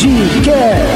Buildcast. 0.00 0.89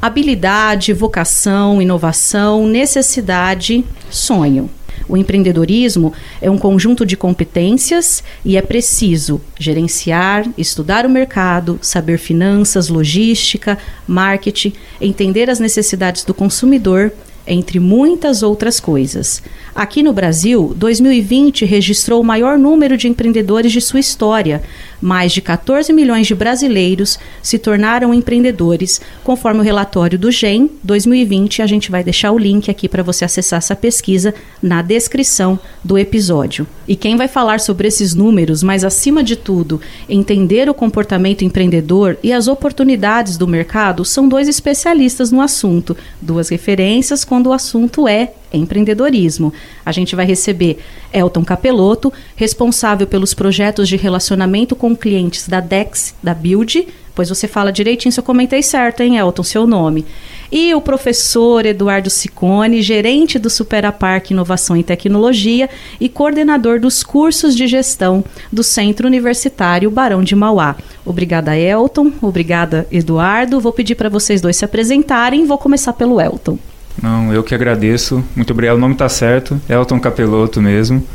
Habilidade, 0.00 0.94
vocação, 0.94 1.82
inovação, 1.82 2.66
necessidade, 2.66 3.84
sonho. 4.08 4.70
O 5.10 5.16
empreendedorismo 5.16 6.12
é 6.40 6.48
um 6.48 6.56
conjunto 6.56 7.04
de 7.04 7.16
competências 7.16 8.22
e 8.44 8.56
é 8.56 8.62
preciso 8.62 9.40
gerenciar, 9.58 10.48
estudar 10.56 11.04
o 11.04 11.10
mercado, 11.10 11.80
saber 11.82 12.16
finanças, 12.16 12.88
logística, 12.88 13.76
marketing, 14.06 14.72
entender 15.00 15.50
as 15.50 15.58
necessidades 15.58 16.22
do 16.22 16.32
consumidor, 16.32 17.12
entre 17.44 17.80
muitas 17.80 18.44
outras 18.44 18.78
coisas. 18.78 19.42
Aqui 19.74 20.02
no 20.02 20.12
Brasil, 20.12 20.72
2020 20.76 21.64
registrou 21.64 22.20
o 22.20 22.24
maior 22.24 22.56
número 22.56 22.96
de 22.96 23.08
empreendedores 23.08 23.72
de 23.72 23.80
sua 23.80 23.98
história. 23.98 24.62
Mais 25.00 25.32
de 25.32 25.40
14 25.40 25.92
milhões 25.92 26.26
de 26.26 26.34
brasileiros 26.34 27.18
se 27.42 27.58
tornaram 27.58 28.12
empreendedores, 28.12 29.00
conforme 29.24 29.60
o 29.60 29.62
relatório 29.62 30.18
do 30.18 30.30
GEM 30.30 30.70
2020. 30.82 31.62
A 31.62 31.66
gente 31.66 31.90
vai 31.90 32.04
deixar 32.04 32.32
o 32.32 32.38
link 32.38 32.70
aqui 32.70 32.88
para 32.88 33.02
você 33.02 33.24
acessar 33.24 33.58
essa 33.58 33.74
pesquisa 33.74 34.34
na 34.62 34.82
descrição 34.82 35.58
do 35.82 35.98
episódio. 35.98 36.66
E 36.86 36.96
quem 36.96 37.16
vai 37.16 37.28
falar 37.28 37.60
sobre 37.60 37.88
esses 37.88 38.14
números, 38.14 38.62
mas 38.62 38.84
acima 38.84 39.22
de 39.22 39.36
tudo, 39.36 39.80
entender 40.08 40.68
o 40.68 40.74
comportamento 40.74 41.44
empreendedor 41.44 42.18
e 42.22 42.32
as 42.32 42.48
oportunidades 42.48 43.36
do 43.36 43.46
mercado, 43.46 44.04
são 44.04 44.28
dois 44.28 44.48
especialistas 44.48 45.30
no 45.30 45.40
assunto, 45.40 45.96
duas 46.20 46.48
referências 46.48 47.24
quando 47.24 47.46
o 47.46 47.52
assunto 47.52 48.06
é 48.06 48.32
empreendedorismo. 48.52 49.52
A 49.84 49.92
gente 49.92 50.16
vai 50.16 50.24
receber 50.24 50.78
Elton 51.12 51.44
Capelotto, 51.44 52.12
responsável 52.36 53.06
pelos 53.06 53.34
projetos 53.34 53.88
de 53.88 53.96
relacionamento 53.96 54.76
com 54.76 54.96
clientes 54.96 55.48
da 55.48 55.60
Dex, 55.60 56.14
da 56.22 56.34
Build, 56.34 56.86
pois 57.14 57.28
você 57.28 57.46
fala 57.46 57.72
direitinho 57.72 58.12
se 58.12 58.20
eu 58.20 58.24
comentei 58.24 58.62
certo, 58.62 59.02
hein, 59.02 59.18
Elton, 59.18 59.42
seu 59.42 59.66
nome. 59.66 60.06
E 60.50 60.74
o 60.74 60.80
professor 60.80 61.64
Eduardo 61.64 62.10
Sicone, 62.10 62.82
gerente 62.82 63.38
do 63.38 63.50
Superapark 63.50 64.30
Inovação 64.30 64.76
e 64.76 64.82
Tecnologia 64.82 65.68
e 66.00 66.08
coordenador 66.08 66.80
dos 66.80 67.02
cursos 67.02 67.54
de 67.54 67.66
gestão 67.66 68.24
do 68.50 68.64
Centro 68.64 69.06
Universitário 69.06 69.90
Barão 69.90 70.24
de 70.24 70.34
Mauá. 70.34 70.76
Obrigada, 71.04 71.56
Elton. 71.56 72.12
Obrigada, 72.20 72.86
Eduardo. 72.90 73.60
Vou 73.60 73.72
pedir 73.72 73.94
para 73.94 74.08
vocês 74.08 74.40
dois 74.40 74.56
se 74.56 74.64
apresentarem. 74.64 75.44
Vou 75.44 75.58
começar 75.58 75.92
pelo 75.92 76.20
Elton. 76.20 76.58
Não, 77.02 77.32
eu 77.32 77.42
que 77.42 77.54
agradeço. 77.54 78.22
Muito 78.36 78.52
obrigado. 78.52 78.76
O 78.76 78.80
nome 78.80 78.94
está 78.94 79.08
certo. 79.08 79.60
Elton 79.68 79.98
Capeloto 79.98 80.60
mesmo. 80.60 81.06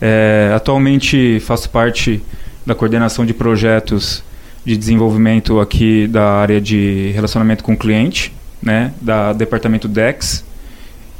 É, 0.00 0.52
atualmente 0.54 1.40
faço 1.40 1.68
parte 1.70 2.22
da 2.64 2.74
coordenação 2.74 3.26
de 3.26 3.34
projetos 3.34 4.22
de 4.64 4.76
desenvolvimento 4.76 5.58
aqui 5.58 6.06
da 6.06 6.34
área 6.34 6.60
de 6.60 7.10
relacionamento 7.14 7.64
com 7.64 7.72
o 7.72 7.76
cliente, 7.76 8.32
né, 8.62 8.92
da 9.00 9.32
departamento 9.32 9.88
DEX, 9.88 10.44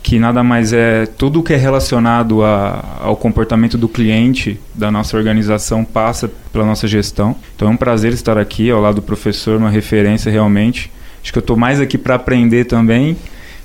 que 0.01 0.19
nada 0.19 0.45
mais 0.45 0.73
é 0.73 1.07
tudo 1.07 1.43
que 1.43 1.53
é 1.53 1.57
relacionado 1.57 2.45
a, 2.45 2.99
ao 3.01 3.17
comportamento 3.17 3.77
do 3.77 3.89
cliente 3.89 4.61
da 4.73 4.91
nossa 4.91 5.17
organização 5.17 5.85
passa 5.85 6.31
pela 6.53 6.65
nossa 6.65 6.87
gestão. 6.87 7.35
Então 7.57 7.67
é 7.67 7.71
um 7.71 7.77
prazer 7.77 8.13
estar 8.13 8.39
aqui 8.39 8.71
ao 8.71 8.81
lado 8.81 8.97
do 8.97 9.03
professor, 9.03 9.59
uma 9.59 9.71
referência 9.71 10.31
realmente. 10.31 10.91
Acho 11.21 11.33
que 11.33 11.39
eu 11.39 11.43
estou 11.43 11.57
mais 11.57 11.81
aqui 11.81 11.99
para 11.99 12.15
aprender 12.15 12.65
também 12.65 13.17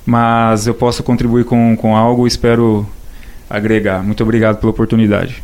mas 0.08 0.66
eu 0.66 0.72
posso 0.72 1.02
contribuir 1.02 1.44
com, 1.44 1.76
com 1.76 1.94
algo 1.94 2.26
e 2.26 2.28
espero 2.28 2.88
agregar. 3.48 4.02
Muito 4.02 4.22
obrigado 4.22 4.56
pela 4.56 4.70
oportunidade. 4.70 5.42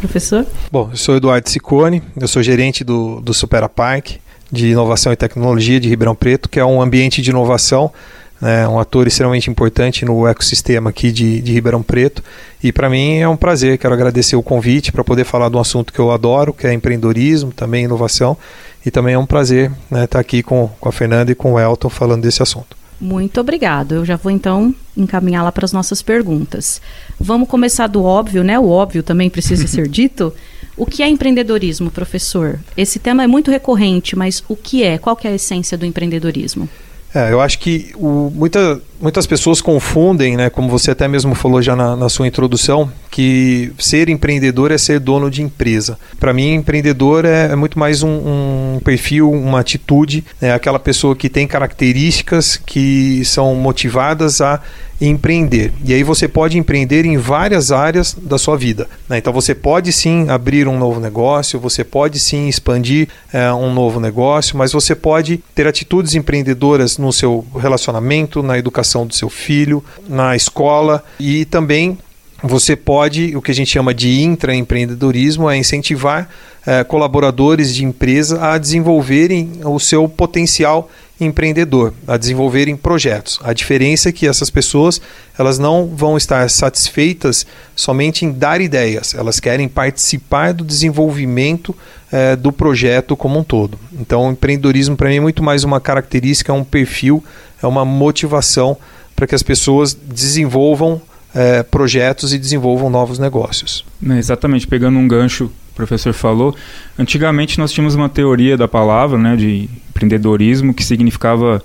Professor? 0.00 0.44
Bom, 0.72 0.88
eu 0.90 0.96
sou 0.96 1.14
Eduardo 1.14 1.48
Sicone, 1.48 2.02
eu 2.20 2.26
sou 2.26 2.42
gerente 2.42 2.82
do, 2.82 3.20
do 3.20 3.32
Supera 3.32 3.68
Park 3.68 4.16
de 4.50 4.70
Inovação 4.70 5.12
e 5.12 5.16
Tecnologia 5.16 5.78
de 5.78 5.88
Ribeirão 5.88 6.16
Preto, 6.16 6.48
que 6.48 6.58
é 6.58 6.64
um 6.64 6.82
ambiente 6.82 7.22
de 7.22 7.30
inovação, 7.30 7.92
né, 8.40 8.66
um 8.66 8.80
ator 8.80 9.06
extremamente 9.06 9.48
importante 9.48 10.04
no 10.04 10.26
ecossistema 10.26 10.90
aqui 10.90 11.12
de, 11.12 11.40
de 11.40 11.52
Ribeirão 11.52 11.80
Preto. 11.80 12.20
E 12.60 12.72
para 12.72 12.90
mim 12.90 13.18
é 13.18 13.28
um 13.28 13.36
prazer, 13.36 13.78
quero 13.78 13.94
agradecer 13.94 14.34
o 14.34 14.42
convite 14.42 14.90
para 14.90 15.04
poder 15.04 15.22
falar 15.22 15.48
de 15.48 15.56
um 15.56 15.60
assunto 15.60 15.92
que 15.92 16.00
eu 16.00 16.10
adoro, 16.10 16.52
que 16.52 16.66
é 16.66 16.72
empreendedorismo, 16.72 17.52
também 17.52 17.84
inovação. 17.84 18.36
E 18.84 18.90
também 18.90 19.14
é 19.14 19.18
um 19.18 19.26
prazer 19.26 19.70
né, 19.88 20.02
estar 20.02 20.18
aqui 20.18 20.42
com, 20.42 20.68
com 20.80 20.88
a 20.88 20.92
Fernanda 20.92 21.30
e 21.30 21.34
com 21.36 21.52
o 21.52 21.60
Elton 21.60 21.88
falando 21.88 22.22
desse 22.22 22.42
assunto. 22.42 22.79
Muito 23.00 23.40
obrigado. 23.40 23.94
Eu 23.94 24.04
já 24.04 24.16
vou 24.16 24.30
então 24.30 24.74
encaminhar 24.96 25.42
lá 25.42 25.50
para 25.50 25.64
as 25.64 25.72
nossas 25.72 26.02
perguntas. 26.02 26.82
Vamos 27.18 27.48
começar 27.48 27.86
do 27.86 28.04
óbvio, 28.04 28.44
né? 28.44 28.58
O 28.58 28.68
óbvio 28.68 29.02
também 29.02 29.30
precisa 29.30 29.66
ser 29.66 29.86
dito. 29.88 30.32
O 30.76 30.84
que 30.84 31.02
é 31.02 31.08
empreendedorismo, 31.08 31.90
professor? 31.90 32.60
Esse 32.76 32.98
tema 32.98 33.24
é 33.24 33.26
muito 33.26 33.50
recorrente, 33.50 34.16
mas 34.16 34.44
o 34.48 34.56
que 34.56 34.82
é? 34.82 34.98
Qual 34.98 35.16
que 35.16 35.26
é 35.26 35.30
a 35.30 35.34
essência 35.34 35.78
do 35.78 35.86
empreendedorismo? 35.86 36.68
É, 37.14 37.32
eu 37.32 37.40
acho 37.40 37.58
que 37.58 37.92
o, 37.96 38.30
muita, 38.34 38.80
muitas 39.00 39.26
pessoas 39.26 39.60
confundem, 39.60 40.36
né, 40.36 40.50
como 40.50 40.68
você 40.68 40.90
até 40.90 41.08
mesmo 41.08 41.34
falou 41.34 41.62
já 41.62 41.74
na, 41.74 41.96
na 41.96 42.08
sua 42.08 42.26
introdução, 42.26 42.90
que 43.10 43.72
ser 43.78 44.08
empreendedor 44.08 44.70
é 44.70 44.78
ser 44.78 45.00
dono 45.00 45.30
de 45.30 45.42
empresa. 45.42 45.98
Para 46.18 46.32
mim, 46.32 46.54
empreendedor 46.54 47.24
é, 47.24 47.50
é 47.52 47.56
muito 47.56 47.78
mais 47.78 48.02
um, 48.02 48.08
um, 48.08 48.80
perfil, 48.84 49.30
uma 49.30 49.60
atitude, 49.60 50.24
é 50.40 50.52
aquela 50.52 50.78
pessoa 50.78 51.16
que 51.16 51.28
tem 51.28 51.46
características 51.46 52.56
que 52.56 53.24
são 53.24 53.54
motivadas 53.54 54.40
a 54.40 54.60
empreender. 55.00 55.72
E 55.84 55.94
aí 55.94 56.02
você 56.02 56.28
pode 56.28 56.58
empreender 56.58 57.06
em 57.06 57.16
várias 57.16 57.72
áreas 57.72 58.14
da 58.14 58.36
sua 58.36 58.56
vida. 58.56 58.86
Né? 59.08 59.18
Então 59.18 59.32
você 59.32 59.54
pode 59.54 59.92
sim 59.92 60.28
abrir 60.28 60.68
um 60.68 60.78
novo 60.78 61.00
negócio, 61.00 61.58
você 61.58 61.82
pode 61.82 62.18
sim 62.18 62.48
expandir 62.48 63.08
é, 63.32 63.50
um 63.52 63.72
novo 63.72 63.98
negócio, 63.98 64.56
mas 64.58 64.72
você 64.72 64.94
pode 64.94 65.38
ter 65.54 65.66
atitudes 65.66 66.14
empreendedoras 66.14 66.98
no 66.98 67.12
seu 67.12 67.46
relacionamento, 67.58 68.42
na 68.42 68.58
educação 68.58 68.89
do 69.06 69.14
seu 69.14 69.28
filho, 69.28 69.84
na 70.08 70.34
escola 70.36 71.02
e 71.18 71.44
também 71.44 71.98
você 72.42 72.74
pode, 72.74 73.36
o 73.36 73.42
que 73.42 73.50
a 73.50 73.54
gente 73.54 73.70
chama 73.70 73.92
de 73.92 74.22
intraempreendedorismo, 74.22 75.50
é 75.50 75.56
incentivar 75.56 76.28
é, 76.66 76.82
colaboradores 76.84 77.74
de 77.74 77.84
empresa 77.84 78.42
a 78.42 78.58
desenvolverem 78.58 79.60
o 79.64 79.78
seu 79.78 80.08
potencial 80.08 80.90
empreendedor, 81.20 81.92
a 82.06 82.16
desenvolverem 82.16 82.76
projetos. 82.76 83.38
A 83.42 83.52
diferença 83.52 84.08
é 84.08 84.12
que 84.12 84.26
essas 84.26 84.48
pessoas 84.48 85.00
elas 85.38 85.58
não 85.58 85.86
vão 85.86 86.16
estar 86.16 86.48
satisfeitas 86.48 87.46
somente 87.76 88.24
em 88.24 88.32
dar 88.32 88.60
ideias, 88.60 89.14
elas 89.14 89.38
querem 89.38 89.68
participar 89.68 90.54
do 90.54 90.64
desenvolvimento 90.64 91.76
é, 92.10 92.34
do 92.34 92.50
projeto 92.50 93.16
como 93.16 93.38
um 93.38 93.44
todo. 93.44 93.78
Então, 93.92 94.30
empreendedorismo 94.32 94.96
para 94.96 95.08
mim 95.08 95.16
é 95.16 95.20
muito 95.20 95.42
mais 95.42 95.62
uma 95.62 95.80
característica, 95.80 96.52
é 96.52 96.54
um 96.54 96.64
perfil, 96.64 97.22
é 97.62 97.66
uma 97.66 97.84
motivação 97.84 98.76
para 99.14 99.26
que 99.26 99.34
as 99.34 99.42
pessoas 99.42 99.94
desenvolvam 99.94 101.00
é, 101.34 101.62
projetos 101.62 102.32
e 102.32 102.38
desenvolvam 102.38 102.90
novos 102.90 103.18
negócios. 103.18 103.84
É, 104.08 104.18
exatamente, 104.18 104.66
pegando 104.66 104.98
um 104.98 105.06
gancho 105.06 105.50
o 105.72 105.76
professor 105.80 106.12
falou, 106.12 106.54
antigamente 106.98 107.58
nós 107.58 107.72
tínhamos 107.72 107.94
uma 107.94 108.08
teoria 108.08 108.56
da 108.56 108.68
palavra, 108.68 109.16
né, 109.16 109.36
de 109.36 109.68
empreendedorismo, 109.88 110.74
que 110.74 110.84
significava 110.84 111.62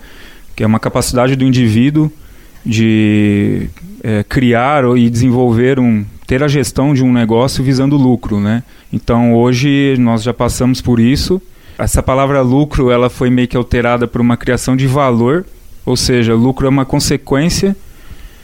que 0.56 0.64
é 0.64 0.68
uma 0.68 0.80
capacidade 0.80 1.36
do 1.36 1.44
indivíduo 1.44 2.10
de 2.66 3.68
é, 4.02 4.24
criar 4.24 4.84
e 4.98 5.10
desenvolver 5.10 5.80
um 5.80 6.06
ter 6.26 6.42
a 6.42 6.48
gestão 6.48 6.94
de 6.94 7.04
um 7.04 7.14
negócio 7.14 7.64
visando 7.64 7.96
lucro, 7.96 8.40
né? 8.40 8.64
Então 8.92 9.36
hoje 9.36 9.96
nós 10.00 10.24
já 10.24 10.34
passamos 10.34 10.82
por 10.82 11.00
isso. 11.00 11.40
Essa 11.78 12.02
palavra 12.02 12.42
lucro 12.42 12.90
ela 12.90 13.12
foi 13.12 13.30
meio 13.30 13.48
que 13.48 13.56
alterada 13.56 14.08
por 14.08 14.22
uma 14.22 14.36
criação 14.36 14.76
de 14.76 14.88
valor, 14.88 15.46
ou 15.86 15.96
seja, 15.96 16.34
lucro 16.34 16.66
é 16.66 16.70
uma 16.70 16.86
consequência 16.86 17.76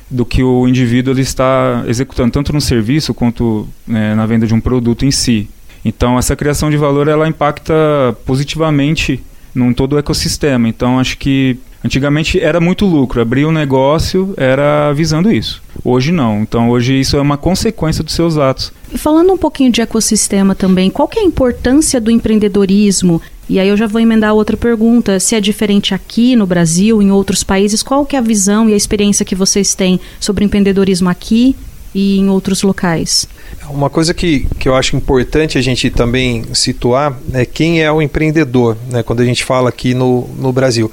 do 0.10 0.26
que 0.26 0.44
o 0.44 0.68
indivíduo 0.68 1.14
ele 1.14 1.22
está 1.22 1.84
executando 1.88 2.32
tanto 2.32 2.52
no 2.52 2.60
serviço 2.60 3.14
quanto 3.14 3.68
né, 3.88 4.14
na 4.14 4.26
venda 4.26 4.46
de 4.46 4.54
um 4.54 4.60
produto 4.60 5.06
em 5.06 5.12
si. 5.12 5.50
Então 5.84 6.20
essa 6.20 6.36
criação 6.36 6.70
de 6.70 6.78
valor 6.78 7.08
ela 7.08 7.28
impacta 7.28 7.74
positivamente 8.26 9.24
num 9.56 9.74
todo 9.74 9.94
o 9.94 9.98
ecossistema. 9.98 10.68
Então 10.68 11.00
acho 11.00 11.18
que 11.18 11.58
antigamente 11.84 12.40
era 12.40 12.60
muito 12.60 12.86
lucro, 12.86 13.22
abrir 13.22 13.46
um 13.46 13.52
negócio 13.52 14.34
era 14.38 14.92
visando 14.94 15.32
isso. 15.32 15.62
Hoje 15.84 16.12
não. 16.12 16.42
Então 16.42 16.70
hoje 16.70 17.00
isso 17.00 17.18
é 17.18 17.22
uma 17.22 17.38
consequência 17.38 18.04
dos 18.04 18.14
seus 18.14 18.38
atos. 18.38 18.72
E 18.94 18.98
falando 18.98 19.34
um 19.34 19.38
pouquinho 19.38 19.72
de 19.72 19.82
ecossistema 19.82 20.54
também, 20.54 20.90
qual 20.90 21.08
que 21.08 21.20
é 21.20 21.22
a 21.22 21.26
importância 21.26 22.00
do 22.00 22.12
empreendedorismo? 22.12 23.22
E 23.50 23.60
aí 23.60 23.68
eu 23.68 23.76
já 23.76 23.88
vou 23.88 24.00
emendar 24.00 24.34
outra 24.34 24.56
pergunta, 24.56 25.20
se 25.20 25.36
é 25.36 25.42
diferente 25.42 25.94
aqui 25.94 26.36
no 26.36 26.46
Brasil, 26.46 27.02
em 27.02 27.12
outros 27.12 27.44
países, 27.44 27.84
qual 27.84 28.06
que 28.06 28.16
é 28.16 28.20
a 28.20 28.22
visão 28.22 28.70
e 28.70 28.74
a 28.74 28.78
experiência 28.78 29.26
que 29.26 29.36
vocês 29.36 29.76
têm 29.76 30.00
sobre 30.20 30.46
empreendedorismo 30.46 31.10
aqui 31.10 31.56
e 31.94 32.18
em 32.18 32.30
outros 32.30 32.64
locais? 32.64 33.28
Uma 33.70 33.90
coisa 33.90 34.14
que, 34.14 34.48
que 34.58 34.70
eu 34.70 34.76
acho 34.76 34.96
importante 34.96 35.58
a 35.58 35.62
gente 35.62 35.90
também 35.90 36.46
situar 36.54 37.20
é 37.34 37.46
quem 37.46 37.82
é 37.82 37.92
o 37.92 38.02
empreendedor, 38.02 38.78
né, 38.90 39.04
quando 39.04 39.22
a 39.22 39.26
gente 39.26 39.44
fala 39.44 39.70
aqui 39.70 39.94
no, 39.94 40.30
no 40.38 40.54
Brasil. 40.54 40.92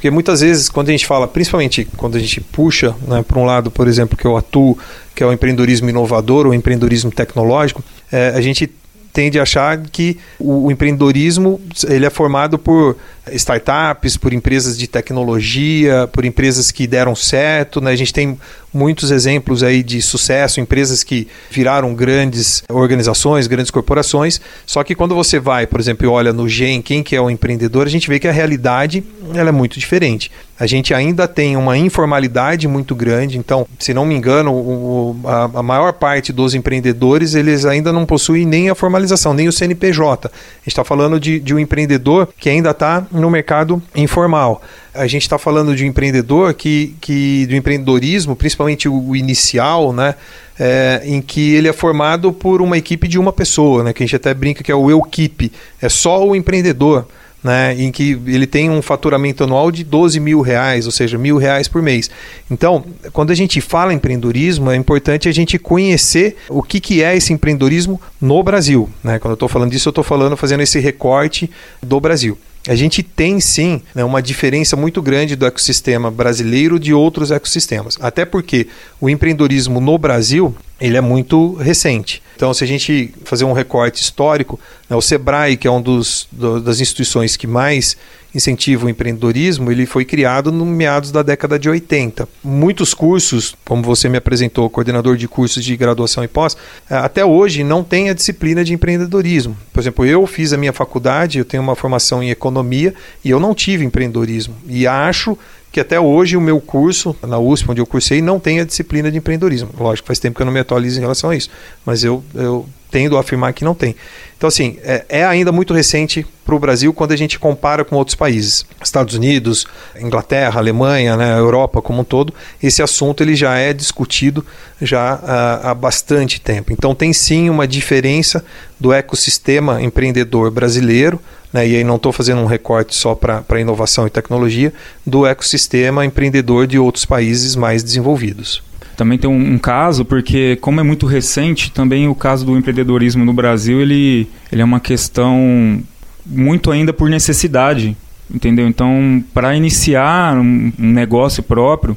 Porque 0.00 0.10
muitas 0.10 0.40
vezes, 0.40 0.70
quando 0.70 0.88
a 0.88 0.92
gente 0.92 1.04
fala, 1.04 1.28
principalmente 1.28 1.86
quando 1.98 2.16
a 2.16 2.18
gente 2.18 2.40
puxa 2.40 2.94
né, 3.06 3.22
para 3.22 3.38
um 3.38 3.44
lado, 3.44 3.70
por 3.70 3.86
exemplo, 3.86 4.16
que 4.16 4.24
eu 4.24 4.34
atuo, 4.34 4.78
que 5.14 5.22
é 5.22 5.26
o 5.26 5.30
empreendedorismo 5.30 5.90
inovador 5.90 6.46
ou 6.46 6.54
empreendedorismo 6.54 7.10
tecnológico, 7.10 7.84
é, 8.10 8.28
a 8.30 8.40
gente 8.40 8.72
tende 9.12 9.38
a 9.38 9.42
achar 9.42 9.78
que 9.78 10.16
o, 10.38 10.68
o, 10.68 10.70
empreendedorismo 10.70 11.60
ele 11.86 12.06
é 12.06 12.08
formado 12.08 12.58
por 12.58 12.96
startups, 13.32 14.16
por 14.16 14.32
empresas 14.32 14.76
de 14.76 14.86
tecnologia, 14.86 16.08
por 16.12 16.24
empresas 16.24 16.70
que 16.70 16.86
deram 16.86 17.14
certo. 17.14 17.80
Né? 17.80 17.90
A 17.92 17.96
gente 17.96 18.12
tem 18.12 18.38
muitos 18.72 19.10
exemplos 19.10 19.62
aí 19.62 19.82
de 19.82 20.00
sucesso, 20.00 20.60
empresas 20.60 21.02
que 21.02 21.26
viraram 21.50 21.94
grandes 21.94 22.62
organizações, 22.68 23.46
grandes 23.46 23.70
corporações. 23.70 24.40
Só 24.64 24.82
que 24.84 24.94
quando 24.94 25.14
você 25.14 25.38
vai, 25.38 25.66
por 25.66 25.80
exemplo, 25.80 26.06
e 26.06 26.08
olha 26.08 26.32
no 26.32 26.48
GEM, 26.48 26.80
quem 26.80 27.02
que 27.02 27.16
é 27.16 27.20
o 27.20 27.30
empreendedor, 27.30 27.86
a 27.86 27.90
gente 27.90 28.08
vê 28.08 28.18
que 28.18 28.28
a 28.28 28.32
realidade 28.32 29.04
ela 29.34 29.48
é 29.48 29.52
muito 29.52 29.78
diferente. 29.78 30.30
A 30.58 30.66
gente 30.66 30.92
ainda 30.92 31.26
tem 31.26 31.56
uma 31.56 31.76
informalidade 31.78 32.68
muito 32.68 32.94
grande, 32.94 33.38
então, 33.38 33.66
se 33.78 33.94
não 33.94 34.04
me 34.04 34.14
engano, 34.14 34.52
o, 34.52 35.18
a, 35.24 35.44
a, 35.44 35.62
maior 35.62 35.94
parte 35.94 36.34
dos 36.34 36.54
empreendedores 36.54 37.34
eles 37.34 37.64
ainda 37.64 37.90
não 37.92 38.04
possuem 38.04 38.44
nem 38.44 38.68
a 38.68 38.74
formalização, 38.74 39.32
nem 39.32 39.48
o 39.48 39.52
CNPJ. 39.52 40.28
A 40.28 40.30
gente 40.58 40.68
está 40.68 40.84
falando 40.84 41.18
de, 41.18 41.40
de 41.40 41.54
um 41.54 41.58
empreendedor 41.58 42.28
que 42.38 42.50
ainda 42.50 42.72
está 42.72 43.06
no 43.20 43.30
mercado 43.30 43.82
informal. 43.94 44.62
A 44.92 45.06
gente 45.06 45.22
está 45.22 45.38
falando 45.38 45.76
de 45.76 45.84
um 45.84 45.86
empreendedor 45.86 46.54
que, 46.54 46.96
que 47.00 47.46
do 47.46 47.54
empreendedorismo, 47.54 48.34
principalmente 48.34 48.88
o, 48.88 49.14
inicial, 49.14 49.92
né, 49.92 50.14
é, 50.58 51.02
em 51.04 51.22
que 51.22 51.54
ele 51.54 51.68
é 51.68 51.72
formado 51.72 52.32
por 52.32 52.60
uma 52.60 52.76
equipe 52.76 53.06
de 53.06 53.18
uma 53.18 53.32
pessoa, 53.32 53.84
né, 53.84 53.92
que 53.92 54.02
a 54.02 54.06
gente 54.06 54.16
até 54.16 54.34
brinca 54.34 54.64
que 54.64 54.72
é 54.72 54.74
o 54.74 54.90
eu-keep, 54.90 55.52
é 55.80 55.88
só 55.88 56.26
o 56.26 56.34
empreendedor 56.34 57.06
né, 57.42 57.74
em 57.78 57.90
que 57.90 58.20
ele 58.26 58.46
tem 58.46 58.70
um 58.70 58.82
faturamento 58.82 59.44
anual 59.44 59.70
de 59.70 59.82
12 59.82 60.20
mil 60.20 60.40
reais, 60.40 60.86
ou 60.86 60.92
seja, 60.92 61.16
mil 61.16 61.38
reais 61.38 61.68
por 61.68 61.82
mês. 61.82 62.10
Então, 62.50 62.84
quando 63.12 63.30
a 63.30 63.34
gente 63.34 63.60
fala 63.60 63.92
em 63.92 63.96
empreendedorismo, 63.96 64.70
é 64.70 64.76
importante 64.76 65.28
a 65.28 65.32
gente 65.32 65.58
conhecer 65.58 66.36
o 66.48 66.62
que, 66.62 66.80
que 66.80 67.02
é 67.02 67.16
esse 67.16 67.32
empreendedorismo 67.32 68.00
no 68.20 68.42
Brasil. 68.42 68.88
Né? 69.02 69.18
Quando 69.18 69.32
eu 69.32 69.34
estou 69.34 69.48
falando 69.48 69.70
disso, 69.70 69.88
eu 69.88 69.90
estou 69.90 70.04
falando 70.04 70.36
fazendo 70.36 70.62
esse 70.62 70.78
recorte 70.78 71.50
do 71.82 71.98
Brasil. 71.98 72.36
A 72.68 72.74
gente 72.74 73.02
tem 73.02 73.40
sim 73.40 73.80
né, 73.94 74.04
uma 74.04 74.20
diferença 74.20 74.76
muito 74.76 75.00
grande 75.00 75.34
do 75.34 75.46
ecossistema 75.46 76.10
brasileiro 76.10 76.78
de 76.78 76.92
outros 76.92 77.30
ecossistemas. 77.30 77.96
Até 78.00 78.24
porque 78.24 78.66
o 79.00 79.08
empreendedorismo 79.08 79.80
no 79.80 79.96
Brasil 79.96 80.54
ele 80.80 80.96
é 80.96 81.00
muito 81.00 81.54
recente. 81.54 82.22
Então, 82.36 82.52
se 82.54 82.64
a 82.64 82.66
gente 82.66 83.12
fazer 83.24 83.44
um 83.44 83.52
recorte 83.52 84.02
histórico, 84.02 84.58
né, 84.88 84.96
o 84.96 85.02
Sebrae, 85.02 85.56
que 85.56 85.68
é 85.68 85.70
uma 85.70 85.80
do, 85.80 86.60
das 86.60 86.80
instituições 86.80 87.36
que 87.36 87.46
mais 87.46 87.96
incentiva 88.34 88.86
o 88.86 88.88
empreendedorismo, 88.88 89.70
ele 89.70 89.86
foi 89.86 90.04
criado 90.04 90.52
no 90.52 90.64
meados 90.64 91.10
da 91.10 91.22
década 91.22 91.58
de 91.58 91.68
80. 91.68 92.28
Muitos 92.42 92.94
cursos, 92.94 93.56
como 93.64 93.82
você 93.82 94.08
me 94.08 94.18
apresentou, 94.18 94.68
coordenador 94.70 95.16
de 95.16 95.26
cursos 95.26 95.64
de 95.64 95.76
graduação 95.76 96.22
e 96.22 96.28
pós, 96.28 96.56
é, 96.88 96.96
até 96.96 97.24
hoje 97.24 97.64
não 97.64 97.82
tem 97.82 98.10
a 98.10 98.14
disciplina 98.14 98.64
de 98.64 98.72
empreendedorismo. 98.72 99.56
Por 99.72 99.80
exemplo, 99.80 100.06
eu 100.06 100.26
fiz 100.26 100.52
a 100.52 100.56
minha 100.56 100.72
faculdade, 100.72 101.38
eu 101.38 101.44
tenho 101.44 101.62
uma 101.62 101.74
formação 101.74 102.22
em 102.22 102.30
economia 102.30 102.94
e 103.24 103.30
eu 103.30 103.40
não 103.40 103.54
tive 103.54 103.84
empreendedorismo. 103.84 104.54
E 104.66 104.86
acho 104.86 105.36
que 105.72 105.80
até 105.80 106.00
hoje 106.00 106.36
o 106.36 106.40
meu 106.40 106.60
curso, 106.60 107.14
na 107.22 107.38
USP, 107.38 107.70
onde 107.70 107.80
eu 107.80 107.86
cursei, 107.86 108.20
não 108.20 108.40
tem 108.40 108.60
a 108.60 108.64
disciplina 108.64 109.10
de 109.10 109.18
empreendedorismo. 109.18 109.70
Lógico, 109.78 110.06
faz 110.06 110.18
tempo 110.18 110.36
que 110.36 110.42
eu 110.42 110.46
não 110.46 110.52
me 110.52 110.60
atualizo 110.60 110.98
em 110.98 111.00
relação 111.00 111.30
a 111.30 111.36
isso, 111.36 111.48
mas 111.86 112.02
eu, 112.02 112.24
eu 112.34 112.66
tendo 112.90 113.16
a 113.16 113.20
afirmar 113.20 113.52
que 113.52 113.64
não 113.64 113.74
tem. 113.74 113.94
Então, 114.36 114.48
assim, 114.48 114.78
é, 114.82 115.04
é 115.08 115.24
ainda 115.24 115.52
muito 115.52 115.74
recente 115.74 116.26
para 116.44 116.54
o 116.54 116.58
Brasil 116.58 116.92
quando 116.92 117.12
a 117.12 117.16
gente 117.16 117.38
compara 117.38 117.84
com 117.84 117.96
outros 117.96 118.14
países. 118.14 118.64
Estados 118.82 119.14
Unidos, 119.14 119.66
Inglaterra, 120.00 120.58
Alemanha, 120.58 121.16
né, 121.16 121.38
Europa 121.38 121.82
como 121.82 122.00
um 122.00 122.04
todo, 122.04 122.32
esse 122.62 122.82
assunto 122.82 123.22
ele 123.22 123.34
já 123.34 123.56
é 123.56 123.72
discutido 123.72 124.44
já 124.80 125.20
há, 125.22 125.70
há 125.70 125.74
bastante 125.74 126.40
tempo. 126.40 126.72
Então, 126.72 126.94
tem 126.94 127.12
sim 127.12 127.50
uma 127.50 127.68
diferença 127.68 128.44
do 128.78 128.92
ecossistema 128.92 129.82
empreendedor 129.82 130.50
brasileiro 130.50 131.20
né, 131.52 131.66
e 131.66 131.76
aí 131.76 131.84
não 131.84 131.96
estou 131.96 132.12
fazendo 132.12 132.40
um 132.40 132.46
recorte 132.46 132.94
só 132.94 133.14
para 133.14 133.60
inovação 133.60 134.06
e 134.06 134.10
tecnologia, 134.10 134.72
do 135.04 135.26
ecossistema 135.26 136.04
empreendedor 136.04 136.66
de 136.66 136.78
outros 136.78 137.04
países 137.04 137.56
mais 137.56 137.82
desenvolvidos. 137.82 138.62
Também 139.00 139.16
tem 139.16 139.30
um, 139.30 139.54
um, 139.54 139.58
caso, 139.58 140.04
porque 140.04 140.58
como 140.60 140.78
é 140.78 140.82
muito 140.82 141.06
recente, 141.06 141.72
também 141.72 142.06
o 142.06 142.14
caso 142.14 142.44
do 142.44 142.54
empreendedorismo 142.54 143.24
no 143.24 143.32
Brasil, 143.32 143.80
ele, 143.80 144.28
ele 144.52 144.60
é 144.60 144.64
uma 144.64 144.78
questão 144.78 145.80
muito 146.26 146.70
ainda 146.70 146.92
por 146.92 147.08
necessidade, 147.08 147.96
entendeu? 148.30 148.68
Então, 148.68 149.24
para 149.32 149.56
iniciar 149.56 150.36
um, 150.36 150.70
um 150.78 150.92
negócio 150.92 151.42
próprio, 151.42 151.96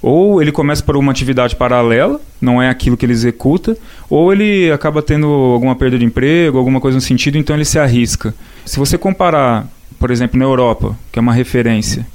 ou 0.00 0.40
ele 0.40 0.52
começa 0.52 0.80
por 0.80 0.96
uma 0.96 1.10
atividade 1.10 1.56
paralela, 1.56 2.20
não 2.40 2.62
é 2.62 2.70
aquilo 2.70 2.96
que 2.96 3.04
ele 3.04 3.14
executa, 3.14 3.76
ou 4.08 4.32
ele 4.32 4.70
acaba 4.70 5.02
tendo 5.02 5.26
alguma 5.26 5.74
perda 5.74 5.98
de 5.98 6.04
emprego, 6.04 6.56
alguma 6.56 6.80
coisa 6.80 6.94
no 6.94 7.02
sentido, 7.02 7.36
então 7.36 7.56
ele 7.56 7.64
se 7.64 7.80
arrisca. 7.80 8.32
Se 8.64 8.78
você 8.78 8.96
comparar, 8.96 9.66
por 9.98 10.12
exemplo, 10.12 10.38
na 10.38 10.44
Europa, 10.44 10.96
que 11.10 11.18
é 11.18 11.20
uma 11.20 11.34
referência, 11.34 12.06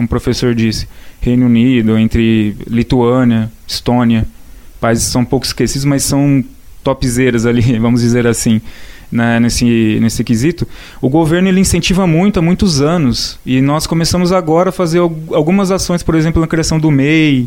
como 0.00 0.06
o 0.06 0.08
professor 0.08 0.54
disse, 0.54 0.88
Reino 1.20 1.44
Unido, 1.44 1.98
entre 1.98 2.56
Lituânia, 2.66 3.52
Estônia, 3.66 4.26
países 4.80 5.06
que 5.06 5.12
são 5.12 5.24
pouco 5.24 5.44
esquecidos, 5.44 5.84
mas 5.84 6.02
são 6.02 6.42
topzeiras 6.82 7.44
ali, 7.44 7.76
vamos 7.78 8.00
dizer 8.00 8.26
assim, 8.26 8.62
né, 9.12 9.38
nesse, 9.38 9.98
nesse 10.00 10.24
quesito, 10.24 10.66
o 11.02 11.10
governo 11.10 11.48
ele 11.48 11.60
incentiva 11.60 12.06
muito 12.06 12.38
há 12.38 12.42
muitos 12.42 12.80
anos. 12.80 13.38
E 13.44 13.60
nós 13.60 13.86
começamos 13.86 14.32
agora 14.32 14.70
a 14.70 14.72
fazer 14.72 15.00
algumas 15.00 15.70
ações, 15.70 16.02
por 16.02 16.14
exemplo, 16.14 16.40
na 16.40 16.46
criação 16.46 16.78
do 16.78 16.90
MEI, 16.90 17.46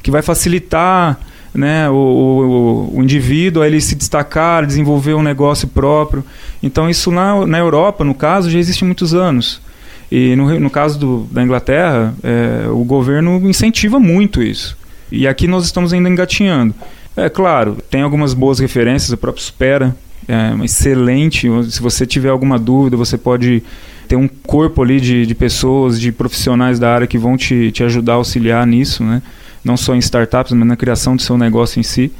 que 0.00 0.10
vai 0.10 0.22
facilitar 0.22 1.18
né, 1.52 1.90
o, 1.90 1.94
o, 1.94 2.98
o, 2.98 3.02
indivíduo 3.02 3.62
a 3.62 3.66
ele 3.66 3.80
se 3.80 3.96
destacar, 3.96 4.64
desenvolver 4.64 5.14
um 5.14 5.22
negócio 5.22 5.66
próprio. 5.66 6.24
Então, 6.62 6.88
isso 6.88 7.10
na, 7.10 7.44
na 7.44 7.58
Europa, 7.58 8.04
no 8.04 8.14
caso, 8.14 8.48
já 8.50 8.58
existe 8.58 8.84
há 8.84 8.86
muitos 8.86 9.14
anos. 9.14 9.60
E 10.10 10.34
no, 10.36 10.58
no 10.58 10.70
caso 10.70 10.98
do, 10.98 11.28
da 11.30 11.42
Inglaterra, 11.42 12.14
é, 12.22 12.68
o 12.68 12.84
governo 12.84 13.48
incentiva 13.48 14.00
muito 14.00 14.42
isso. 14.42 14.76
E 15.10 15.26
aqui 15.26 15.46
nós 15.46 15.64
estamos 15.64 15.92
ainda 15.92 16.08
engatinhando. 16.08 16.74
É 17.16 17.28
claro, 17.28 17.76
tem 17.90 18.02
algumas 18.02 18.32
boas 18.32 18.58
referências, 18.58 19.10
o 19.10 19.16
próprio 19.16 19.42
Supera 19.42 19.94
é 20.28 20.64
excelente. 20.64 21.48
Se 21.70 21.80
você 21.80 22.06
tiver 22.06 22.28
alguma 22.28 22.58
dúvida, 22.58 22.96
você 22.96 23.16
pode 23.18 23.62
ter 24.06 24.16
um 24.16 24.28
corpo 24.28 24.82
ali 24.82 25.00
de, 25.00 25.26
de 25.26 25.34
pessoas, 25.34 26.00
de 26.00 26.12
profissionais 26.12 26.78
da 26.78 26.92
área 26.92 27.06
que 27.06 27.18
vão 27.18 27.36
te, 27.36 27.72
te 27.72 27.82
ajudar 27.82 28.14
auxiliar 28.14 28.66
nisso, 28.66 29.02
né? 29.02 29.22
não 29.64 29.76
só 29.76 29.94
em 29.94 29.98
startups, 29.98 30.52
mas 30.52 30.66
na 30.66 30.76
criação 30.76 31.16
do 31.16 31.22
seu 31.22 31.36
negócio 31.36 31.80
em 31.80 31.82
si. 31.82 32.12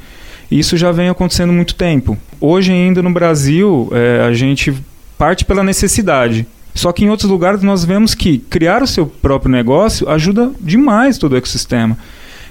E 0.51 0.59
isso 0.59 0.77
já 0.77 0.91
vem 0.91 1.09
acontecendo 1.09 1.51
há 1.51 1.53
muito 1.53 1.75
tempo. 1.75 2.17
Hoje 2.39 2.71
ainda 2.71 3.01
no 3.01 3.11
Brasil, 3.11 3.89
é, 3.91 4.21
a 4.25 4.33
gente 4.33 4.73
parte 5.17 5.45
pela 5.45 5.63
necessidade. 5.63 6.47
Só 6.73 6.91
que 6.91 7.03
em 7.03 7.09
outros 7.09 7.29
lugares 7.29 7.61
nós 7.61 7.83
vemos 7.83 8.13
que 8.13 8.37
criar 8.37 8.81
o 8.81 8.87
seu 8.87 9.05
próprio 9.05 9.51
negócio 9.51 10.09
ajuda 10.09 10.51
demais 10.59 11.17
todo 11.17 11.33
o 11.33 11.37
ecossistema. 11.37 11.97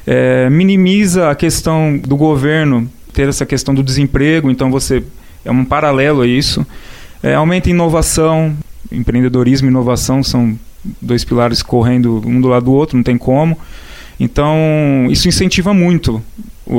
É, 0.07 0.49
minimiza 0.51 1.31
a 1.31 1.35
questão 1.35 1.99
do 1.99 2.17
governo 2.17 2.91
ter 3.13 3.29
essa 3.29 3.47
questão 3.47 3.75
do 3.75 3.83
desemprego, 3.83 4.51
então 4.51 4.71
você 4.71 5.03
é 5.45 5.51
um 5.51 5.65
paralelo 5.65 6.23
a 6.23 6.27
isso. 6.27 6.67
É, 7.23 7.35
aumenta 7.35 7.69
a 7.69 7.71
inovação, 7.71 8.57
empreendedorismo 8.93 9.69
e 9.69 9.71
inovação 9.71 10.23
são 10.23 10.59
dois 11.01 11.25
pilares 11.25 11.63
correndo 11.63 12.23
um 12.25 12.41
do 12.41 12.49
lado 12.49 12.67
do 12.67 12.73
outro, 12.73 12.97
não 12.97 13.03
tem 13.03 13.19
como. 13.19 13.59
Então, 14.21 15.07
isso 15.11 15.29
incentiva 15.29 15.73
muito 15.73 16.23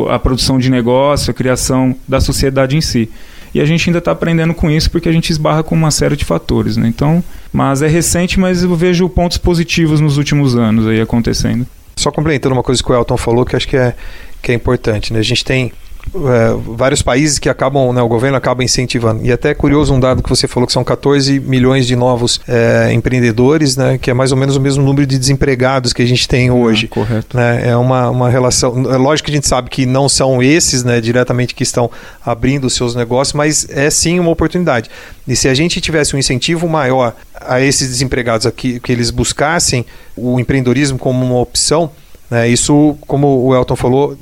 a 0.09 0.19
produção 0.19 0.59
de 0.59 0.69
negócio, 0.69 1.31
a 1.31 1.33
criação 1.33 1.95
da 2.07 2.19
sociedade 2.19 2.75
em 2.75 2.81
si. 2.81 3.09
E 3.53 3.59
a 3.59 3.65
gente 3.65 3.89
ainda 3.89 3.99
está 3.99 4.11
aprendendo 4.11 4.53
com 4.53 4.69
isso 4.69 4.89
porque 4.91 5.09
a 5.09 5.11
gente 5.11 5.29
esbarra 5.29 5.63
com 5.63 5.75
uma 5.75 5.91
série 5.91 6.15
de 6.15 6.25
fatores. 6.25 6.77
Né? 6.77 6.87
Então, 6.87 7.23
mas 7.51 7.81
é 7.81 7.87
recente, 7.87 8.39
mas 8.39 8.63
eu 8.63 8.75
vejo 8.75 9.07
pontos 9.09 9.37
positivos 9.37 9.99
nos 9.99 10.17
últimos 10.17 10.55
anos 10.55 10.87
aí 10.87 11.01
acontecendo. 11.01 11.65
Só 11.95 12.11
complementando 12.11 12.55
uma 12.55 12.63
coisa 12.63 12.81
que 12.81 12.91
o 12.91 12.95
Elton 12.95 13.17
falou 13.17 13.45
que 13.45 13.55
acho 13.55 13.67
que 13.67 13.75
é, 13.75 13.93
que 14.41 14.51
é 14.51 14.55
importante. 14.55 15.11
Né? 15.11 15.19
A 15.19 15.23
gente 15.23 15.43
tem 15.43 15.71
é, 16.15 16.75
vários 16.75 17.01
países 17.01 17.37
que 17.37 17.49
acabam, 17.49 17.93
né, 17.93 18.01
o 18.01 18.07
governo 18.07 18.37
acaba 18.37 18.63
incentivando. 18.63 19.23
E 19.25 19.31
até 19.31 19.51
é 19.51 19.53
curioso 19.53 19.93
um 19.93 19.99
dado 19.99 20.23
que 20.23 20.29
você 20.29 20.47
falou 20.47 20.65
que 20.65 20.73
são 20.73 20.83
14 20.83 21.39
milhões 21.39 21.85
de 21.85 21.95
novos 21.95 22.41
é, 22.47 22.91
empreendedores, 22.93 23.77
né, 23.77 23.97
que 23.97 24.09
é 24.09 24.13
mais 24.13 24.31
ou 24.31 24.37
menos 24.37 24.55
o 24.55 24.61
mesmo 24.61 24.83
número 24.83 25.05
de 25.05 25.17
desempregados 25.17 25.93
que 25.93 26.01
a 26.01 26.05
gente 26.05 26.27
tem 26.27 26.49
hoje. 26.49 26.87
Ah, 26.91 26.95
correto. 26.95 27.37
Né, 27.37 27.69
é 27.69 27.75
uma, 27.75 28.09
uma 28.09 28.29
relação. 28.29 28.91
É 28.91 28.97
lógico 28.97 29.27
que 29.27 29.31
a 29.31 29.35
gente 29.35 29.47
sabe 29.47 29.69
que 29.69 29.85
não 29.85 30.09
são 30.09 30.41
esses, 30.41 30.83
né, 30.83 30.99
diretamente 30.99 31.53
que 31.53 31.63
estão 31.63 31.89
abrindo 32.25 32.65
os 32.65 32.73
seus 32.73 32.95
negócios, 32.95 33.33
mas 33.33 33.67
é 33.69 33.89
sim 33.89 34.19
uma 34.19 34.31
oportunidade. 34.31 34.89
E 35.27 35.35
se 35.35 35.47
a 35.47 35.53
gente 35.53 35.79
tivesse 35.79 36.15
um 36.15 36.19
incentivo 36.19 36.67
maior 36.67 37.13
a 37.39 37.61
esses 37.61 37.87
desempregados 37.87 38.47
aqui, 38.47 38.79
que 38.79 38.91
eles 38.91 39.11
buscassem 39.11 39.85
o 40.15 40.39
empreendedorismo 40.39 40.97
como 40.97 41.23
uma 41.23 41.39
opção, 41.39 41.91
né, 42.29 42.47
isso, 42.49 42.97
como 43.01 43.45
o 43.45 43.55
Elton 43.55 43.75
falou, 43.75 44.17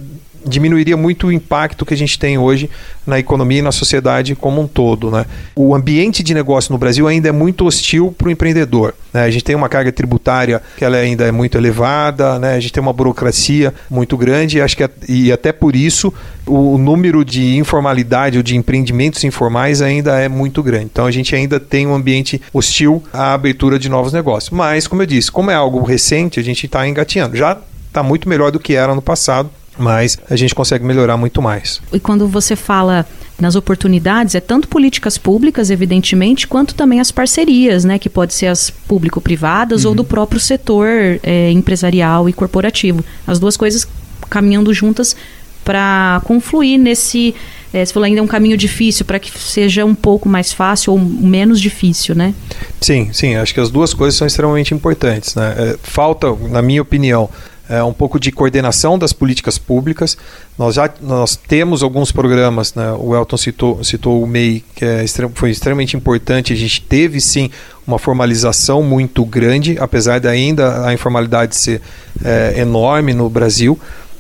diminuiria 0.45 0.97
muito 0.97 1.27
o 1.27 1.31
impacto 1.31 1.85
que 1.85 1.93
a 1.93 1.97
gente 1.97 2.17
tem 2.17 2.37
hoje 2.37 2.69
na 3.05 3.17
economia 3.17 3.59
e 3.59 3.61
na 3.61 3.71
sociedade 3.71 4.35
como 4.35 4.61
um 4.61 4.67
todo. 4.67 5.09
Né? 5.09 5.25
O 5.55 5.73
ambiente 5.73 6.21
de 6.21 6.33
negócio 6.33 6.71
no 6.71 6.77
Brasil 6.77 7.07
ainda 7.07 7.29
é 7.29 7.31
muito 7.31 7.65
hostil 7.65 8.13
para 8.17 8.27
o 8.27 8.31
empreendedor. 8.31 8.93
Né? 9.13 9.23
A 9.23 9.29
gente 9.29 9.43
tem 9.43 9.55
uma 9.55 9.69
carga 9.69 9.91
tributária 9.91 10.61
que 10.77 10.83
ela 10.83 10.97
ainda 10.97 11.25
é 11.25 11.31
muito 11.31 11.57
elevada, 11.57 12.37
né? 12.39 12.55
a 12.55 12.59
gente 12.59 12.73
tem 12.73 12.81
uma 12.81 12.93
burocracia 12.93 13.73
muito 13.89 14.17
grande 14.17 14.57
e 14.57 14.61
acho 14.61 14.75
que 14.75 14.89
e 15.07 15.31
até 15.31 15.51
por 15.51 15.75
isso 15.75 16.13
o 16.45 16.77
número 16.77 17.23
de 17.23 17.57
informalidade 17.57 18.37
ou 18.37 18.43
de 18.43 18.55
empreendimentos 18.55 19.23
informais 19.23 19.81
ainda 19.81 20.19
é 20.19 20.27
muito 20.27 20.63
grande. 20.63 20.85
Então 20.85 21.05
a 21.05 21.11
gente 21.11 21.35
ainda 21.35 21.59
tem 21.59 21.87
um 21.87 21.93
ambiente 21.93 22.41
hostil 22.53 23.03
à 23.11 23.33
abertura 23.33 23.77
de 23.77 23.89
novos 23.89 24.13
negócios. 24.13 24.49
Mas, 24.49 24.87
como 24.87 25.01
eu 25.01 25.05
disse, 25.05 25.31
como 25.31 25.51
é 25.51 25.55
algo 25.55 25.83
recente, 25.83 26.39
a 26.39 26.43
gente 26.43 26.65
está 26.65 26.87
engateando. 26.87 27.35
Já 27.35 27.57
está 27.87 28.01
muito 28.03 28.29
melhor 28.29 28.51
do 28.51 28.59
que 28.59 28.73
era 28.73 28.93
no 28.93 29.01
passado 29.01 29.49
mas 29.77 30.17
a 30.29 30.35
gente 30.35 30.55
consegue 30.55 30.83
melhorar 30.83 31.17
muito 31.17 31.41
mais. 31.41 31.81
E 31.91 31.99
quando 31.99 32.27
você 32.27 32.55
fala 32.55 33.05
nas 33.39 33.55
oportunidades, 33.55 34.33
é 34.33 34.39
tanto 34.39 34.67
políticas 34.67 35.17
públicas, 35.17 35.69
evidentemente, 35.69 36.47
quanto 36.47 36.73
também 36.73 36.99
as 36.99 37.11
parcerias, 37.11 37.85
né, 37.85 37.99
que 37.99 38.09
pode 38.09 38.33
ser 38.33 38.47
as 38.47 38.69
público-privadas 38.69 39.83
uhum. 39.83 39.89
ou 39.89 39.95
do 39.95 40.03
próprio 40.03 40.39
setor 40.39 40.87
é, 41.21 41.51
empresarial 41.51 42.27
e 42.27 42.33
corporativo. 42.33 43.03
As 43.25 43.39
duas 43.39 43.55
coisas 43.55 43.87
caminhando 44.29 44.73
juntas 44.73 45.15
para 45.63 46.21
confluir 46.23 46.79
nesse. 46.79 47.35
É, 47.73 47.85
você 47.85 47.91
falou 47.91 48.05
ainda 48.05 48.21
é 48.21 48.23
um 48.23 48.27
caminho 48.27 48.55
difícil 48.55 49.05
para 49.05 49.19
que 49.19 49.29
seja 49.37 49.83
um 49.83 49.93
pouco 49.93 50.29
mais 50.29 50.53
fácil 50.53 50.93
ou 50.93 50.99
menos 50.99 51.59
difícil, 51.59 52.15
né? 52.15 52.33
Sim, 52.79 53.09
sim. 53.11 53.35
Acho 53.35 53.53
que 53.53 53.59
as 53.59 53.69
duas 53.69 53.93
coisas 53.93 54.17
são 54.17 54.25
extremamente 54.25 54.73
importantes. 54.73 55.35
Né? 55.35 55.53
É, 55.57 55.77
falta, 55.83 56.33
na 56.49 56.61
minha 56.61 56.81
opinião, 56.81 57.29
é, 57.69 57.83
um 57.83 57.93
pouco 57.93 58.19
de 58.19 58.31
coordenação 58.31 58.97
das 58.97 59.13
políticas 59.13 59.57
públicas. 59.57 60.17
Nós 60.57 60.75
já 60.75 60.89
nós 61.01 61.35
temos 61.35 61.83
alguns 61.83 62.11
programas, 62.11 62.73
né? 62.73 62.93
o 62.97 63.15
Elton 63.15 63.37
citou, 63.37 63.83
citou 63.83 64.23
o 64.23 64.27
MEI, 64.27 64.63
que 64.75 64.85
é 64.85 65.03
extrem, 65.03 65.29
foi 65.33 65.51
extremamente 65.51 65.95
importante. 65.95 66.53
A 66.53 66.55
gente 66.55 66.81
teve 66.81 67.19
sim 67.19 67.49
uma 67.85 67.99
formalização 67.99 68.81
muito 68.81 69.23
grande, 69.25 69.77
apesar 69.79 70.19
de 70.19 70.27
ainda 70.27 70.85
a 70.85 70.93
informalidade 70.93 71.55
ser 71.55 71.81
é, 72.23 72.55
enorme 72.57 73.13
no 73.13 73.29
Brasil. 73.29 73.79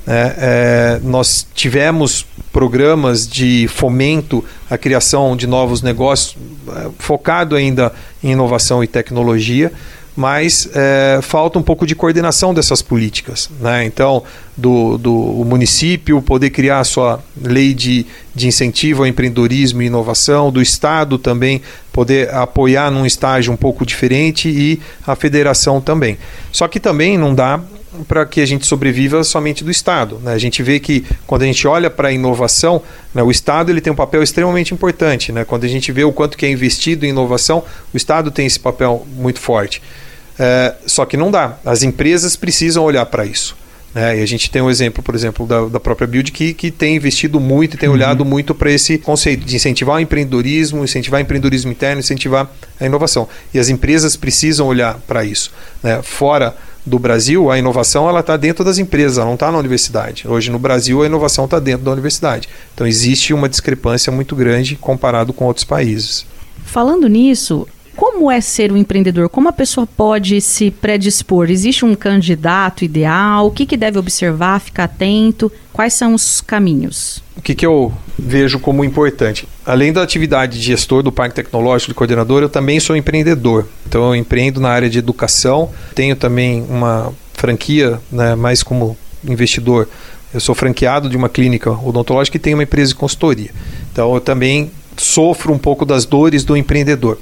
É, 0.09 0.35
é, 0.37 0.99
nós 1.03 1.45
tivemos 1.53 2.25
programas 2.53 3.27
de 3.27 3.67
fomento 3.67 4.43
à 4.69 4.77
criação 4.77 5.35
de 5.35 5.45
novos 5.45 5.81
negócios, 5.81 6.37
é, 6.69 6.89
focado 6.97 7.57
ainda 7.57 7.91
em 8.23 8.31
inovação 8.31 8.81
e 8.81 8.87
tecnologia 8.87 9.71
mas 10.17 10.67
é, 10.73 11.19
falta 11.21 11.59
um 11.59 11.61
pouco 11.61 11.85
de 11.85 11.93
coordenação 11.93 12.51
dessas 12.51 12.81
políticas. 12.81 13.51
Né? 13.61 13.85
Então, 13.85 14.23
do, 14.57 14.97
do 14.97 15.13
município 15.45 16.19
poder 16.23 16.49
criar 16.49 16.79
a 16.79 16.83
sua 16.83 17.23
lei 17.39 17.71
de, 17.71 18.03
de 18.33 18.47
incentivo 18.47 19.03
ao 19.03 19.07
empreendedorismo 19.07 19.83
e 19.83 19.85
inovação, 19.85 20.51
do 20.51 20.59
Estado 20.59 21.19
também 21.19 21.61
poder 21.93 22.33
apoiar 22.33 22.89
num 22.89 23.05
estágio 23.05 23.53
um 23.53 23.55
pouco 23.55 23.85
diferente 23.85 24.49
e 24.49 24.81
a 25.05 25.15
federação 25.15 25.79
também. 25.79 26.17
Só 26.51 26.67
que 26.67 26.79
também 26.79 27.15
não 27.15 27.35
dá 27.35 27.61
para 28.07 28.25
que 28.25 28.41
a 28.41 28.45
gente 28.45 28.65
sobreviva 28.65 29.23
somente 29.23 29.63
do 29.63 29.69
Estado. 29.69 30.19
Né? 30.23 30.33
A 30.33 30.37
gente 30.39 30.63
vê 30.63 30.79
que 30.79 31.05
quando 31.27 31.43
a 31.43 31.45
gente 31.45 31.67
olha 31.67 31.91
para 31.91 32.07
a 32.07 32.11
inovação, 32.11 32.81
né, 33.13 33.21
o 33.21 33.29
Estado 33.29 33.71
ele 33.71 33.81
tem 33.81 33.93
um 33.93 33.95
papel 33.95 34.23
extremamente 34.23 34.73
importante. 34.73 35.31
Né? 35.31 35.45
Quando 35.45 35.63
a 35.63 35.67
gente 35.67 35.91
vê 35.91 36.03
o 36.03 36.11
quanto 36.11 36.35
que 36.35 36.45
é 36.47 36.49
investido 36.49 37.05
em 37.05 37.09
inovação, 37.09 37.63
o 37.93 37.97
Estado 37.97 38.31
tem 38.31 38.47
esse 38.47 38.59
papel 38.59 39.05
muito 39.15 39.39
forte. 39.39 39.79
É, 40.39 40.75
só 40.85 41.05
que 41.05 41.17
não 41.17 41.31
dá. 41.31 41.57
As 41.65 41.83
empresas 41.83 42.35
precisam 42.35 42.83
olhar 42.83 43.05
para 43.05 43.25
isso. 43.25 43.55
Né? 43.93 44.19
E 44.19 44.21
a 44.21 44.25
gente 44.25 44.51
tem 44.51 44.61
um 44.61 44.69
exemplo, 44.69 45.01
por 45.01 45.15
exemplo, 45.15 45.47
da, 45.47 45.65
da 45.65 45.79
própria 45.79 46.05
Build 46.07 46.31
que, 46.31 46.53
que 46.53 46.69
tem 46.69 46.95
investido 46.95 47.39
muito 47.39 47.75
e 47.75 47.77
tem 47.79 47.89
uhum. 47.89 47.95
olhado 47.95 48.23
muito 48.23 48.53
para 48.53 48.71
esse 48.71 48.97
conceito 48.97 49.45
de 49.45 49.55
incentivar 49.55 49.95
o 49.95 49.99
empreendedorismo, 49.99 50.83
incentivar 50.83 51.19
o 51.19 51.23
empreendedorismo 51.23 51.71
interno, 51.71 51.99
incentivar 51.99 52.47
a 52.79 52.85
inovação. 52.85 53.27
E 53.53 53.59
as 53.59 53.69
empresas 53.69 54.15
precisam 54.15 54.67
olhar 54.67 54.99
para 55.07 55.25
isso. 55.25 55.51
Né? 55.81 55.99
Fora 56.03 56.55
do 56.85 56.99
Brasil, 56.99 57.51
a 57.51 57.57
inovação 57.57 58.07
ela 58.07 58.21
está 58.21 58.37
dentro 58.37 58.63
das 58.63 58.77
empresas, 58.77 59.17
ela 59.17 59.25
não 59.25 59.33
está 59.33 59.51
na 59.51 59.57
universidade. 59.57 60.27
Hoje 60.27 60.49
no 60.49 60.59
Brasil 60.59 61.01
a 61.01 61.05
inovação 61.05 61.45
está 61.45 61.59
dentro 61.59 61.83
da 61.83 61.91
universidade. 61.91 62.47
Então 62.73 62.87
existe 62.87 63.33
uma 63.33 63.49
discrepância 63.49 64.11
muito 64.11 64.35
grande 64.35 64.75
comparado 64.75 65.33
com 65.33 65.45
outros 65.45 65.65
países. 65.65 66.25
Falando 66.63 67.07
nisso, 67.07 67.67
como 68.17 68.31
é 68.31 68.41
ser 68.41 68.71
um 68.71 68.77
empreendedor? 68.77 69.29
Como 69.29 69.47
a 69.47 69.53
pessoa 69.53 69.85
pode 69.85 70.41
se 70.41 70.71
predispor? 70.71 71.51
Existe 71.51 71.85
um 71.85 71.93
candidato 71.93 72.83
ideal? 72.83 73.45
O 73.45 73.51
que, 73.51 73.63
que 73.63 73.77
deve 73.77 73.99
observar, 73.99 74.59
ficar 74.59 74.85
atento? 74.85 75.51
Quais 75.71 75.93
são 75.93 76.15
os 76.15 76.41
caminhos? 76.41 77.21
O 77.35 77.41
que, 77.43 77.53
que 77.53 77.63
eu 77.63 77.93
vejo 78.17 78.57
como 78.57 78.83
importante? 78.83 79.47
Além 79.63 79.93
da 79.93 80.01
atividade 80.01 80.57
de 80.57 80.65
gestor 80.65 81.03
do 81.03 81.11
Parque 81.11 81.35
Tecnológico 81.35 81.91
de 81.91 81.93
coordenador, 81.93 82.41
eu 82.41 82.49
também 82.49 82.79
sou 82.79 82.95
empreendedor. 82.95 83.67
Então, 83.87 84.07
eu 84.07 84.15
empreendo 84.15 84.59
na 84.59 84.69
área 84.69 84.89
de 84.89 84.97
educação, 84.97 85.69
tenho 85.93 86.15
também 86.15 86.65
uma 86.67 87.13
franquia, 87.33 87.99
né, 88.11 88.33
mais 88.33 88.63
como 88.63 88.97
investidor. 89.23 89.87
Eu 90.33 90.39
sou 90.39 90.55
franqueado 90.55 91.07
de 91.07 91.15
uma 91.15 91.29
clínica 91.29 91.69
odontológica 91.69 92.35
e 92.35 92.39
tenho 92.39 92.57
uma 92.57 92.63
empresa 92.63 92.89
de 92.89 92.95
consultoria. 92.95 93.51
Então, 93.91 94.11
eu 94.15 94.19
também 94.19 94.71
sofro 94.97 95.53
um 95.53 95.59
pouco 95.59 95.85
das 95.85 96.03
dores 96.03 96.43
do 96.43 96.57
empreendedor 96.57 97.19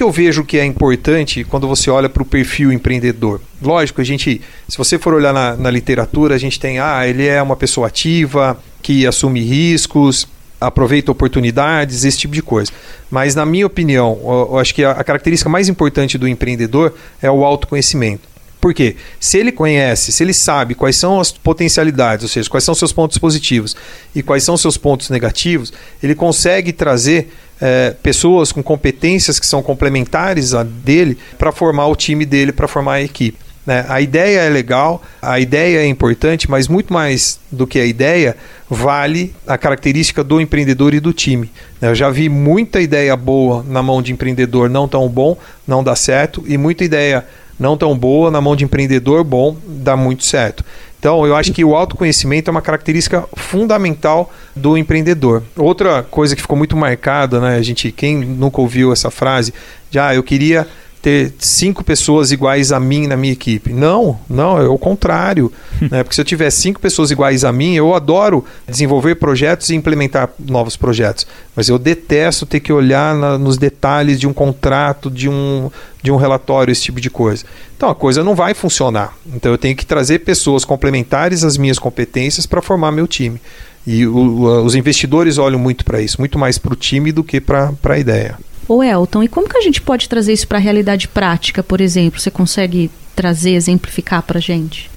que, 0.00 0.04
eu 0.04 0.10
vejo 0.10 0.44
que 0.44 0.56
é 0.56 0.64
importante 0.64 1.44
quando 1.44 1.68
você 1.68 1.90
olha 1.90 2.08
para 2.08 2.22
o 2.22 2.24
perfil 2.24 2.72
empreendedor? 2.72 3.38
Lógico, 3.60 4.00
a 4.00 4.04
gente, 4.04 4.40
se 4.66 4.78
você 4.78 4.98
for 4.98 5.12
olhar 5.12 5.30
na, 5.30 5.54
na 5.54 5.70
literatura, 5.70 6.34
a 6.34 6.38
gente 6.38 6.58
tem, 6.58 6.78
ah, 6.78 7.06
ele 7.06 7.26
é 7.26 7.42
uma 7.42 7.54
pessoa 7.54 7.88
ativa, 7.88 8.58
que 8.80 9.06
assume 9.06 9.42
riscos, 9.42 10.26
aproveita 10.58 11.12
oportunidades, 11.12 12.02
esse 12.04 12.16
tipo 12.16 12.32
de 12.32 12.40
coisa. 12.40 12.72
Mas, 13.10 13.34
na 13.34 13.44
minha 13.44 13.66
opinião, 13.66 14.18
eu, 14.24 14.58
acho 14.58 14.74
que 14.74 14.82
a, 14.82 14.92
a 14.92 15.04
característica 15.04 15.50
mais 15.50 15.68
importante 15.68 16.16
do 16.16 16.26
empreendedor 16.26 16.94
é 17.20 17.30
o 17.30 17.44
autoconhecimento. 17.44 18.26
Por 18.58 18.72
quê? 18.72 18.96
Se 19.18 19.36
ele 19.36 19.52
conhece, 19.52 20.12
se 20.12 20.22
ele 20.22 20.32
sabe 20.32 20.74
quais 20.74 20.96
são 20.96 21.20
as 21.20 21.30
potencialidades, 21.30 22.22
ou 22.22 22.28
seja, 22.28 22.48
quais 22.48 22.64
são 22.64 22.74
seus 22.74 22.92
pontos 22.92 23.18
positivos 23.18 23.76
e 24.14 24.22
quais 24.22 24.44
são 24.44 24.56
seus 24.56 24.78
pontos 24.78 25.10
negativos, 25.10 25.74
ele 26.02 26.14
consegue 26.14 26.72
trazer 26.72 27.30
é, 27.60 27.94
pessoas 28.02 28.52
com 28.52 28.62
competências 28.62 29.38
que 29.38 29.46
são 29.46 29.62
complementares 29.62 30.54
a 30.54 30.62
dele 30.62 31.18
para 31.38 31.52
formar 31.52 31.86
o 31.86 31.96
time 31.96 32.24
dele, 32.24 32.52
para 32.52 32.66
formar 32.66 32.94
a 32.94 33.02
equipe. 33.02 33.38
Né? 33.66 33.84
A 33.88 34.00
ideia 34.00 34.40
é 34.40 34.48
legal, 34.48 35.02
a 35.20 35.38
ideia 35.38 35.80
é 35.80 35.86
importante, 35.86 36.50
mas 36.50 36.66
muito 36.66 36.92
mais 36.92 37.38
do 37.52 37.66
que 37.66 37.78
a 37.78 37.84
ideia, 37.84 38.36
vale 38.68 39.34
a 39.46 39.58
característica 39.58 40.24
do 40.24 40.40
empreendedor 40.40 40.94
e 40.94 41.00
do 41.00 41.12
time. 41.12 41.50
Né? 41.80 41.90
Eu 41.90 41.94
já 41.94 42.08
vi 42.08 42.28
muita 42.28 42.80
ideia 42.80 43.14
boa 43.16 43.64
na 43.68 43.82
mão 43.82 44.00
de 44.00 44.12
empreendedor 44.12 44.70
não 44.70 44.88
tão 44.88 45.08
bom, 45.08 45.36
não 45.66 45.84
dá 45.84 45.94
certo, 45.94 46.42
e 46.46 46.56
muita 46.56 46.84
ideia 46.84 47.26
não 47.58 47.76
tão 47.76 47.96
boa 47.96 48.30
na 48.30 48.40
mão 48.40 48.56
de 48.56 48.64
empreendedor 48.64 49.22
bom, 49.22 49.56
dá 49.66 49.94
muito 49.94 50.24
certo. 50.24 50.64
Então, 51.00 51.26
eu 51.26 51.34
acho 51.34 51.50
que 51.50 51.64
o 51.64 51.74
autoconhecimento 51.74 52.50
é 52.50 52.52
uma 52.52 52.60
característica 52.60 53.26
fundamental 53.34 54.30
do 54.54 54.76
empreendedor. 54.76 55.42
Outra 55.56 56.02
coisa 56.02 56.36
que 56.36 56.42
ficou 56.42 56.58
muito 56.58 56.76
marcada, 56.76 57.40
né, 57.40 57.56
a 57.56 57.62
gente, 57.62 57.90
quem 57.90 58.18
nunca 58.18 58.60
ouviu 58.60 58.92
essa 58.92 59.10
frase, 59.10 59.54
já 59.90 60.08
ah, 60.08 60.14
eu 60.14 60.22
queria 60.22 60.68
ter 61.02 61.32
cinco 61.38 61.82
pessoas 61.82 62.30
iguais 62.30 62.72
a 62.72 62.78
mim 62.78 63.06
na 63.06 63.16
minha 63.16 63.32
equipe. 63.32 63.72
Não, 63.72 64.18
não, 64.28 64.58
é 64.58 64.68
o 64.68 64.76
contrário. 64.76 65.50
né? 65.90 66.02
Porque 66.02 66.14
se 66.14 66.20
eu 66.20 66.24
tiver 66.24 66.50
cinco 66.50 66.80
pessoas 66.80 67.10
iguais 67.10 67.44
a 67.44 67.52
mim, 67.52 67.74
eu 67.74 67.94
adoro 67.94 68.44
desenvolver 68.68 69.14
projetos 69.14 69.70
e 69.70 69.74
implementar 69.74 70.28
novos 70.38 70.76
projetos. 70.76 71.26
Mas 71.56 71.68
eu 71.68 71.78
detesto 71.78 72.44
ter 72.44 72.60
que 72.60 72.72
olhar 72.72 73.14
na, 73.14 73.38
nos 73.38 73.56
detalhes 73.56 74.20
de 74.20 74.26
um 74.26 74.32
contrato, 74.32 75.10
de 75.10 75.28
um, 75.28 75.70
de 76.02 76.12
um 76.12 76.16
relatório, 76.16 76.70
esse 76.70 76.82
tipo 76.82 77.00
de 77.00 77.08
coisa. 77.08 77.44
Então 77.76 77.88
a 77.88 77.94
coisa 77.94 78.22
não 78.22 78.34
vai 78.34 78.52
funcionar. 78.52 79.16
Então 79.34 79.50
eu 79.50 79.58
tenho 79.58 79.74
que 79.74 79.86
trazer 79.86 80.20
pessoas 80.20 80.64
complementares 80.64 81.44
às 81.44 81.56
minhas 81.56 81.78
competências 81.78 82.44
para 82.44 82.60
formar 82.60 82.92
meu 82.92 83.06
time. 83.06 83.40
E 83.86 84.06
o, 84.06 84.62
os 84.62 84.74
investidores 84.74 85.38
olham 85.38 85.58
muito 85.58 85.84
para 85.84 86.02
isso, 86.02 86.20
muito 86.20 86.38
mais 86.38 86.58
para 86.58 86.74
o 86.74 86.76
time 86.76 87.10
do 87.10 87.24
que 87.24 87.40
para 87.40 87.72
a 87.84 87.98
ideia. 87.98 88.38
Ô 88.70 88.84
Elton, 88.84 89.24
e 89.24 89.26
como 89.26 89.48
que 89.48 89.58
a 89.58 89.60
gente 89.60 89.82
pode 89.82 90.08
trazer 90.08 90.32
isso 90.32 90.46
para 90.46 90.58
a 90.58 90.60
realidade 90.60 91.08
prática, 91.08 91.60
por 91.60 91.80
exemplo? 91.80 92.20
Você 92.20 92.30
consegue 92.30 92.88
trazer, 93.16 93.50
exemplificar 93.54 94.22
para 94.22 94.38
a 94.38 94.40
gente? 94.40 94.88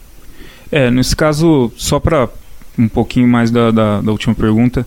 É, 0.72 0.92
nesse 0.92 1.16
caso, 1.16 1.74
só 1.76 2.00
para 2.00 2.30
um 2.78 2.88
pouquinho 2.88 3.28
mais 3.28 3.50
da, 3.50 3.72
da, 3.72 4.00
da 4.00 4.12
última 4.12 4.36
pergunta, 4.36 4.86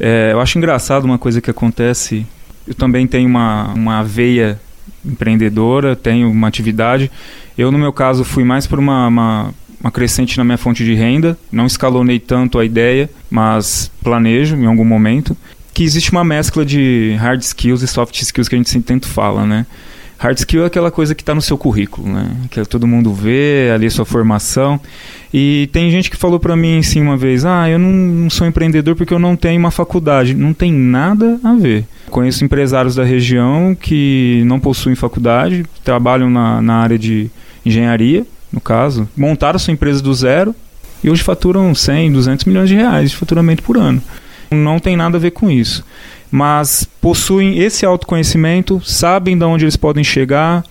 é, 0.00 0.30
eu 0.32 0.40
acho 0.40 0.56
engraçado 0.56 1.04
uma 1.04 1.18
coisa 1.18 1.42
que 1.42 1.50
acontece. 1.50 2.26
Eu 2.66 2.72
também 2.74 3.06
tenho 3.06 3.28
uma, 3.28 3.74
uma 3.74 4.02
veia 4.02 4.58
empreendedora, 5.04 5.94
tenho 5.94 6.30
uma 6.30 6.48
atividade. 6.48 7.10
Eu, 7.58 7.70
no 7.70 7.76
meu 7.76 7.92
caso, 7.92 8.24
fui 8.24 8.44
mais 8.44 8.66
por 8.66 8.78
uma, 8.78 9.08
uma, 9.08 9.54
uma, 9.78 9.90
crescente 9.90 10.38
na 10.38 10.44
minha 10.44 10.56
fonte 10.56 10.86
de 10.86 10.94
renda. 10.94 11.36
Não 11.52 11.66
escalonei 11.66 12.18
tanto 12.18 12.58
a 12.58 12.64
ideia, 12.64 13.10
mas 13.30 13.90
planejo 14.02 14.56
em 14.56 14.64
algum 14.64 14.86
momento. 14.86 15.36
Que 15.74 15.84
existe 15.84 16.12
uma 16.12 16.24
mescla 16.24 16.64
de 16.64 17.16
hard 17.18 17.40
skills 17.40 17.82
e 17.82 17.86
soft 17.86 18.20
skills 18.20 18.48
que 18.48 18.54
a 18.54 18.58
gente 18.58 18.70
sempre 18.70 18.88
tanto 18.88 19.08
fala, 19.08 19.46
né? 19.46 19.66
Hard 20.22 20.38
skill 20.38 20.62
é 20.62 20.66
aquela 20.66 20.90
coisa 20.90 21.16
que 21.16 21.22
está 21.22 21.34
no 21.34 21.42
seu 21.42 21.58
currículo, 21.58 22.08
né? 22.08 22.30
Que 22.48 22.64
todo 22.64 22.86
mundo 22.86 23.12
vê, 23.12 23.72
ali 23.74 23.90
sua 23.90 24.04
formação. 24.04 24.78
E 25.34 25.68
tem 25.72 25.90
gente 25.90 26.08
que 26.08 26.16
falou 26.16 26.38
para 26.38 26.54
mim 26.54 26.78
assim 26.78 27.02
uma 27.02 27.16
vez: 27.16 27.44
Ah, 27.44 27.68
eu 27.68 27.76
não 27.76 28.30
sou 28.30 28.46
empreendedor 28.46 28.94
porque 28.94 29.12
eu 29.12 29.18
não 29.18 29.34
tenho 29.34 29.58
uma 29.58 29.72
faculdade. 29.72 30.32
Não 30.32 30.54
tem 30.54 30.72
nada 30.72 31.40
a 31.42 31.54
ver. 31.54 31.84
Conheço 32.08 32.44
empresários 32.44 32.94
da 32.94 33.02
região 33.02 33.74
que 33.74 34.44
não 34.46 34.60
possuem 34.60 34.94
faculdade, 34.94 35.66
trabalham 35.82 36.30
na, 36.30 36.62
na 36.62 36.74
área 36.74 36.98
de 36.98 37.28
engenharia, 37.66 38.24
no 38.52 38.60
caso, 38.60 39.08
montaram 39.16 39.58
sua 39.58 39.72
empresa 39.72 40.00
do 40.00 40.14
zero 40.14 40.54
e 41.02 41.10
hoje 41.10 41.22
faturam 41.22 41.74
100, 41.74 42.12
200 42.12 42.44
milhões 42.44 42.68
de 42.68 42.76
reais 42.76 43.10
de 43.10 43.16
faturamento 43.16 43.62
por 43.62 43.76
ano. 43.76 44.00
Não 44.54 44.78
tem 44.78 44.96
nada 44.96 45.16
a 45.16 45.20
ver 45.20 45.32
com 45.32 45.50
isso 45.50 45.84
mas 46.32 46.88
possuem 46.98 47.58
esse 47.58 47.84
autoconhecimento, 47.84 48.80
sabem 48.82 49.36
de 49.36 49.44
onde 49.44 49.66
eles 49.66 49.76
podem 49.76 50.02
chegar, 50.02 50.64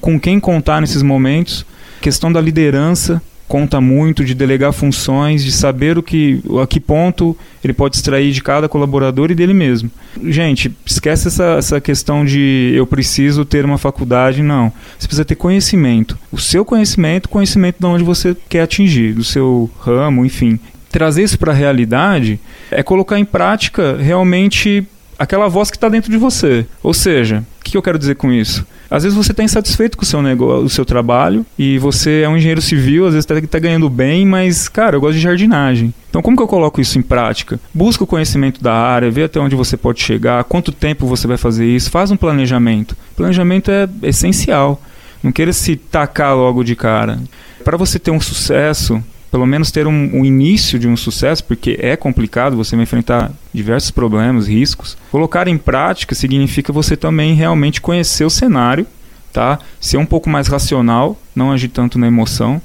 com 0.00 0.20
quem 0.20 0.38
contar 0.38 0.80
nesses 0.80 1.02
momentos. 1.02 1.66
A 1.98 2.00
questão 2.00 2.32
da 2.32 2.40
liderança 2.40 3.20
conta 3.48 3.80
muito, 3.80 4.24
de 4.24 4.32
delegar 4.32 4.72
funções, 4.72 5.42
de 5.42 5.50
saber 5.50 5.98
o 5.98 6.02
que, 6.04 6.40
a 6.62 6.66
que 6.68 6.78
ponto 6.78 7.36
ele 7.64 7.72
pode 7.72 7.96
extrair 7.96 8.30
de 8.30 8.40
cada 8.40 8.68
colaborador 8.68 9.32
e 9.32 9.34
dele 9.34 9.52
mesmo. 9.52 9.90
Gente, 10.22 10.72
esquece 10.86 11.26
essa, 11.26 11.56
essa 11.58 11.80
questão 11.80 12.24
de 12.24 12.72
eu 12.76 12.86
preciso 12.86 13.44
ter 13.44 13.64
uma 13.64 13.78
faculdade, 13.78 14.40
não. 14.40 14.72
Você 14.96 15.08
precisa 15.08 15.24
ter 15.24 15.34
conhecimento. 15.34 16.16
O 16.30 16.38
seu 16.38 16.64
conhecimento, 16.64 17.28
conhecimento 17.28 17.80
de 17.80 17.86
onde 17.86 18.04
você 18.04 18.36
quer 18.48 18.62
atingir, 18.62 19.14
do 19.14 19.24
seu 19.24 19.68
ramo, 19.80 20.24
enfim. 20.24 20.60
Trazer 20.90 21.22
isso 21.22 21.38
para 21.38 21.52
a 21.52 21.54
realidade 21.54 22.40
é 22.70 22.82
colocar 22.82 23.18
em 23.18 23.24
prática 23.24 23.96
realmente 23.96 24.86
aquela 25.18 25.48
voz 25.48 25.70
que 25.70 25.76
está 25.76 25.88
dentro 25.88 26.10
de 26.10 26.16
você. 26.16 26.66
Ou 26.82 26.94
seja, 26.94 27.44
o 27.60 27.64
que 27.64 27.76
eu 27.76 27.82
quero 27.82 27.98
dizer 27.98 28.16
com 28.16 28.32
isso? 28.32 28.66
Às 28.90 29.04
vezes 29.04 29.16
você 29.16 29.30
está 29.30 29.44
insatisfeito 29.44 29.96
com 29.96 30.02
o 30.02 30.06
seu 30.06 30.20
negócio, 30.20 30.64
o 30.64 30.68
seu 30.68 30.84
trabalho, 30.84 31.46
e 31.56 31.78
você 31.78 32.22
é 32.22 32.28
um 32.28 32.36
engenheiro 32.36 32.60
civil, 32.60 33.06
às 33.06 33.12
vezes 33.12 33.30
está 33.30 33.40
tá 33.46 33.58
ganhando 33.60 33.88
bem, 33.88 34.26
mas, 34.26 34.66
cara, 34.66 34.96
eu 34.96 35.00
gosto 35.00 35.14
de 35.14 35.20
jardinagem. 35.20 35.94
Então, 36.08 36.20
como 36.20 36.36
que 36.36 36.42
eu 36.42 36.48
coloco 36.48 36.80
isso 36.80 36.98
em 36.98 37.02
prática? 37.02 37.60
Busca 37.72 38.02
o 38.02 38.06
conhecimento 38.06 38.60
da 38.60 38.74
área, 38.74 39.10
vê 39.10 39.24
até 39.24 39.38
onde 39.38 39.54
você 39.54 39.76
pode 39.76 40.02
chegar, 40.02 40.42
quanto 40.42 40.72
tempo 40.72 41.06
você 41.06 41.28
vai 41.28 41.36
fazer 41.36 41.66
isso, 41.66 41.88
faz 41.88 42.10
um 42.10 42.16
planejamento. 42.16 42.96
Planejamento 43.14 43.70
é 43.70 43.88
essencial. 44.02 44.82
Não 45.22 45.30
queira 45.30 45.52
se 45.52 45.76
tacar 45.76 46.34
logo 46.34 46.64
de 46.64 46.74
cara. 46.74 47.20
Para 47.62 47.76
você 47.76 47.98
ter 47.98 48.10
um 48.10 48.20
sucesso, 48.20 49.00
pelo 49.30 49.46
menos 49.46 49.70
ter 49.70 49.86
um, 49.86 50.10
um, 50.18 50.24
início 50.24 50.78
de 50.78 50.88
um 50.88 50.96
sucesso, 50.96 51.44
porque 51.44 51.78
é 51.80 51.96
complicado, 51.96 52.56
você 52.56 52.74
vai 52.74 52.82
enfrentar 52.82 53.30
diversos 53.52 53.90
problemas, 53.90 54.48
riscos. 54.48 54.96
Colocar 55.10 55.46
em 55.46 55.56
prática 55.56 56.14
significa 56.14 56.72
você 56.72 56.96
também 56.96 57.34
realmente 57.34 57.80
conhecer 57.80 58.24
o 58.24 58.30
cenário, 58.30 58.86
tá? 59.32 59.58
Ser 59.80 59.98
um 59.98 60.06
pouco 60.06 60.28
mais 60.28 60.48
racional, 60.48 61.16
não 61.34 61.52
agir 61.52 61.68
tanto 61.68 61.98
na 61.98 62.08
emoção. 62.08 62.60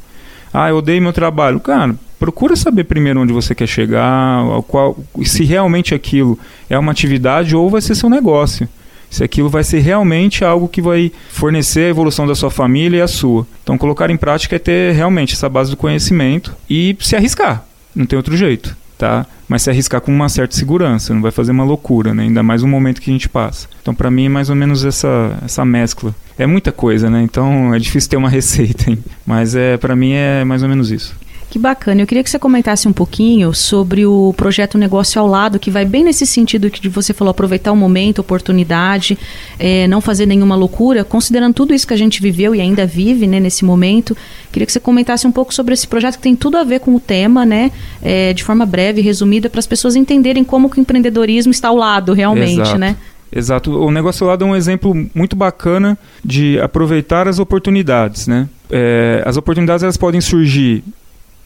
Ah, 0.52 0.70
eu 0.70 0.78
odeio 0.78 1.02
meu 1.02 1.14
trabalho. 1.14 1.60
Cara, 1.60 1.96
procura 2.18 2.56
saber 2.56 2.86
primeiro 2.86 3.22
onde 3.22 3.34
você 3.34 3.54
quer 3.54 3.68
chegar, 3.68 4.44
qual, 4.68 4.98
se 5.24 5.44
realmente 5.44 5.94
aquilo 5.94 6.40
é 6.70 6.80
uma 6.80 6.92
atividade 6.92 7.56
ou 7.56 7.70
vai 7.70 7.82
ser 7.82 7.94
seu 7.94 8.10
negócio 8.10 8.68
se 9.16 9.24
aquilo 9.24 9.50
vai 9.50 9.64
ser 9.64 9.80
realmente 9.80 10.44
algo 10.44 10.68
que 10.68 10.82
vai 10.82 11.10
fornecer 11.30 11.86
a 11.86 11.90
evolução 11.90 12.28
da 12.28 12.36
sua 12.36 12.52
família 12.52 12.98
e 12.98 13.02
a 13.02 13.08
sua. 13.08 13.48
Então, 13.64 13.78
colocar 13.78 14.10
em 14.10 14.18
prática 14.18 14.58
é 14.58 14.60
ter 14.60 14.94
realmente 14.94 15.34
essa 15.34 15.48
base 15.48 15.72
do 15.72 15.78
conhecimento 15.78 16.54
e 16.70 16.96
se 17.00 17.16
arriscar. 17.16 17.64
Não 17.96 18.06
tem 18.06 18.18
outro 18.18 18.36
jeito, 18.36 18.76
tá? 18.98 19.26
Mas 19.48 19.62
se 19.62 19.70
arriscar 19.70 20.02
com 20.02 20.12
uma 20.12 20.28
certa 20.28 20.54
segurança, 20.54 21.14
não 21.14 21.22
vai 21.22 21.32
fazer 21.32 21.54
uma 21.54 21.64
loucura, 21.64 22.14
né? 22.14 22.24
Ainda 22.24 22.44
mais 22.44 22.62
o 22.62 22.68
momento 22.68 23.00
que 23.00 23.10
a 23.10 23.14
gente 23.14 23.30
passa. 23.30 23.70
Então, 23.82 23.96
para 23.96 24.12
mim, 24.12 24.26
é 24.26 24.30
mais 24.30 24.50
ou 24.50 24.56
menos 24.56 24.84
essa, 24.84 25.40
essa 25.46 25.64
mescla. 25.64 26.14
É 26.38 26.46
muita 26.46 26.74
coisa, 26.74 27.10
né? 27.10 27.22
Então, 27.22 27.74
é 27.74 27.80
difícil 27.80 28.10
ter 28.10 28.18
uma 28.18 28.28
receita, 28.30 28.92
hein? 28.92 28.98
Mas 29.26 29.56
é, 29.56 29.78
para 29.78 29.96
mim 29.96 30.12
é 30.12 30.44
mais 30.44 30.62
ou 30.62 30.68
menos 30.68 30.92
isso. 30.92 31.16
Que 31.56 31.60
bacana. 31.60 32.02
Eu 32.02 32.06
queria 32.06 32.22
que 32.22 32.30
você 32.30 32.38
comentasse 32.38 32.86
um 32.86 32.92
pouquinho 32.92 33.54
sobre 33.54 34.06
o 34.06 34.34
projeto 34.36 34.78
Negócio 34.78 35.22
ao 35.22 35.26
Lado, 35.26 35.58
que 35.58 35.72
vai 35.72 35.86
bem 35.86 36.04
nesse 36.04 36.26
sentido 36.26 36.70
que 36.70 36.90
você 36.90 37.14
falou, 37.14 37.32
aproveitar 37.32 37.72
o 37.72 37.78
momento, 37.78 38.20
oportunidade, 38.20 39.18
é, 39.58 39.88
não 39.88 40.02
fazer 40.02 40.26
nenhuma 40.26 40.54
loucura, 40.54 41.06
considerando 41.06 41.54
tudo 41.54 41.74
isso 41.74 41.88
que 41.88 41.94
a 41.94 41.98
gente 41.98 42.22
viveu 42.22 42.54
e 42.54 42.60
ainda 42.60 42.86
vive 42.86 43.26
né, 43.26 43.40
nesse 43.40 43.64
momento. 43.64 44.18
Queria 44.52 44.66
que 44.66 44.72
você 44.74 44.82
comentasse 44.82 45.26
um 45.26 45.32
pouco 45.32 45.54
sobre 45.54 45.74
esse 45.74 45.88
projeto 45.88 46.18
que 46.18 46.24
tem 46.24 46.36
tudo 46.36 46.58
a 46.58 46.64
ver 46.66 46.82
com 46.82 46.94
o 46.94 47.00
tema, 47.00 47.46
né? 47.46 47.72
É, 48.02 48.34
de 48.34 48.44
forma 48.44 48.66
breve, 48.66 49.00
resumida, 49.00 49.50
para 49.50 49.60
as 49.60 49.66
pessoas 49.66 49.96
entenderem 49.96 50.44
como 50.44 50.68
o 50.68 50.78
empreendedorismo 50.78 51.54
está 51.54 51.70
ao 51.70 51.78
lado 51.78 52.12
realmente, 52.12 52.60
Exato. 52.60 52.78
né? 52.78 52.98
Exato. 53.34 53.72
O 53.80 53.92
negócio 53.92 54.26
ao 54.26 54.32
lado 54.32 54.44
é 54.44 54.48
um 54.50 54.58
exemplo 54.58 54.94
muito 55.16 55.38
bacana 55.38 55.98
de 56.22 56.60
aproveitar 56.60 57.30
as 57.30 57.40
oportunidades, 57.40 58.28
né? 58.28 58.50
É, 58.70 59.24
as 59.26 59.38
oportunidades 59.38 59.84
elas 59.84 59.96
podem 59.96 60.20
surgir 60.20 60.84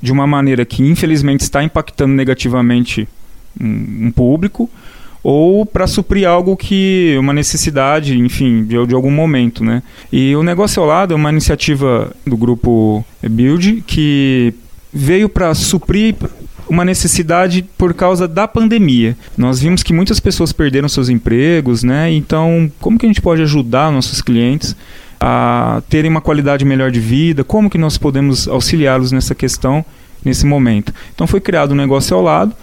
de 0.01 0.12
uma 0.12 0.25
maneira 0.25 0.65
que 0.65 0.83
infelizmente 0.83 1.41
está 1.41 1.63
impactando 1.63 2.13
negativamente 2.13 3.07
um, 3.59 4.07
um 4.07 4.12
público 4.12 4.69
ou 5.21 5.65
para 5.65 5.85
suprir 5.85 6.27
algo 6.27 6.55
que 6.55 7.15
uma 7.19 7.33
necessidade, 7.33 8.17
enfim, 8.17 8.63
de, 8.63 8.88
de, 8.88 8.95
algum 8.95 9.12
momento, 9.12 9.63
né? 9.63 9.83
E 10.12 10.35
o 10.35 10.43
negócio 10.43 10.81
ao 10.81 10.88
lado 10.88 11.13
é 11.13 11.15
uma 11.15 11.29
iniciativa 11.29 12.12
do 12.25 12.38
grupo 12.38 13.03
Build 13.21 13.83
que 13.85 14.53
veio 14.93 15.27
para 15.27 15.53
suprir 15.53 16.15
uma 16.69 16.85
necessidade 16.85 17.65
por 17.77 17.93
causa 17.93 18.27
da 18.27 18.47
pandemia. 18.47 19.17
Nós 19.38 19.59
vimos 19.59 19.83
que 19.83 19.91
muitas 19.91 20.19
pessoas 20.19 20.53
perderam 20.53 20.88
seus 20.88 21.09
empregos, 21.09 21.83
né? 21.83 22.12
Então, 22.13 22.71
como 22.79 22.97
que 22.97 23.05
a 23.05 23.09
gente 23.09 23.21
pode 23.21 23.41
ajudar 23.41 23.91
nossos 23.91 24.21
clientes 24.21 24.75
a 25.19 25.82
terem 25.89 26.10
uma 26.10 26.21
qualidade 26.21 26.63
melhor 26.63 26.91
de 26.91 26.99
vida, 26.99 27.43
como 27.43 27.69
que 27.69 27.77
nós 27.77 27.97
podemos 27.97 28.47
auxiliá-los 28.47 29.12
nessa 29.12 29.36
questão, 29.36 29.84
nesse 30.23 30.45
momento. 30.45 30.93
Então 31.13 31.27
foi 31.27 31.41
criado 31.41 31.73
um 31.73 31.75
negócio 31.75 32.15
ao 32.15 32.23
lado, 32.23 32.55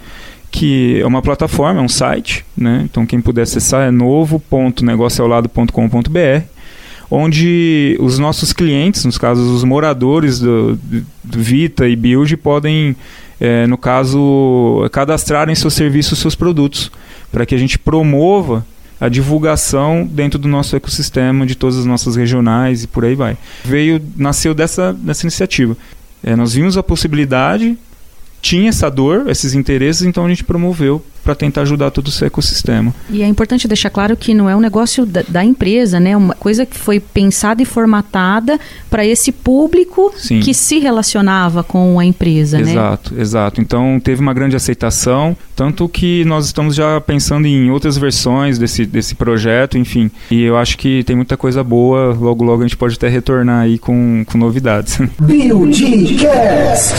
que 0.49 0.99
é 0.99 1.05
uma 1.05 1.21
plataforma, 1.21 1.79
é 1.79 1.83
um 1.83 1.89
site, 1.89 2.43
né? 2.57 2.81
então 2.83 3.05
quem 3.05 3.21
puder 3.21 3.43
acessar 3.43 3.87
é 3.87 3.91
novo.negocioaolado.com.br, 3.91 6.43
onde 7.11 7.95
os 7.99 8.17
nossos 8.17 8.51
clientes, 8.53 9.05
nos 9.05 9.19
casos 9.19 9.47
os 9.49 9.63
moradores 9.63 10.39
do, 10.39 10.79
do 11.23 11.39
Vita 11.39 11.87
e 11.87 11.95
Build, 11.95 12.35
podem, 12.37 12.95
é, 13.39 13.67
no 13.67 13.77
caso, 13.77 14.89
cadastrarem 14.91 15.53
seus 15.53 15.75
serviços, 15.75 16.17
seus 16.19 16.33
produtos, 16.35 16.91
para 17.31 17.45
que 17.45 17.53
a 17.53 17.57
gente 17.57 17.77
promova 17.77 18.65
a 18.99 19.09
divulgação 19.09 20.05
dentro 20.05 20.39
do 20.39 20.47
nosso 20.47 20.75
ecossistema, 20.75 21.45
de 21.45 21.55
todas 21.55 21.77
as 21.77 21.85
nossas 21.85 22.15
regionais 22.15 22.83
e 22.83 22.87
por 22.87 23.05
aí 23.05 23.15
vai. 23.15 23.37
Veio, 23.63 24.01
nasceu 24.15 24.53
dessa, 24.53 24.93
dessa 24.93 25.25
iniciativa. 25.25 25.77
É, 26.23 26.35
nós 26.35 26.53
vimos 26.53 26.77
a 26.77 26.83
possibilidade 26.83 27.77
tinha 28.41 28.69
essa 28.69 28.89
dor, 28.89 29.29
esses 29.29 29.53
interesses, 29.53 30.03
então 30.03 30.25
a 30.25 30.29
gente 30.29 30.43
promoveu 30.43 31.03
para 31.27 31.35
tentar 31.35 31.63
ajudar 31.63 31.91
todo 31.91 32.07
esse 32.07 32.23
ecossistema. 32.23 32.95
E 33.09 33.21
é 33.21 33.27
importante 33.27 33.67
deixar 33.67 33.89
claro 33.89 34.15
que 34.15 34.33
não 34.33 34.49
é 34.49 34.55
um 34.55 34.61
negócio 34.61 35.05
da, 35.05 35.21
da 35.27 35.43
empresa, 35.43 35.99
né? 35.99 36.15
Uma 36.15 36.33
coisa 36.33 36.65
que 36.65 36.77
foi 36.77 37.01
pensada 37.01 37.61
e 37.61 37.65
formatada 37.65 38.57
para 38.89 39.05
esse 39.05 39.33
público 39.33 40.13
Sim. 40.15 40.39
que 40.39 40.53
se 40.53 40.79
relacionava 40.79 41.63
com 41.63 41.99
a 41.99 42.05
empresa, 42.05 42.61
exato, 42.61 42.65
né? 42.65 42.71
Exato, 42.71 43.19
exato. 43.19 43.59
Então 43.59 43.99
teve 44.01 44.21
uma 44.21 44.33
grande 44.33 44.55
aceitação, 44.55 45.35
tanto 45.53 45.89
que 45.89 46.23
nós 46.23 46.45
estamos 46.45 46.73
já 46.73 47.01
pensando 47.01 47.45
em 47.45 47.69
outras 47.71 47.97
versões 47.97 48.57
desse, 48.57 48.85
desse 48.85 49.13
projeto, 49.13 49.77
enfim. 49.77 50.09
E 50.31 50.43
eu 50.43 50.55
acho 50.55 50.77
que 50.77 51.03
tem 51.03 51.17
muita 51.17 51.35
coisa 51.35 51.61
boa, 51.61 52.13
logo 52.13 52.45
logo 52.45 52.63
a 52.63 52.65
gente 52.65 52.77
pode 52.77 52.95
até 52.95 53.09
retornar 53.09 53.63
aí 53.63 53.77
com, 53.77 54.23
com 54.25 54.37
novidades. 54.37 54.97
Buildcast. 55.19 56.95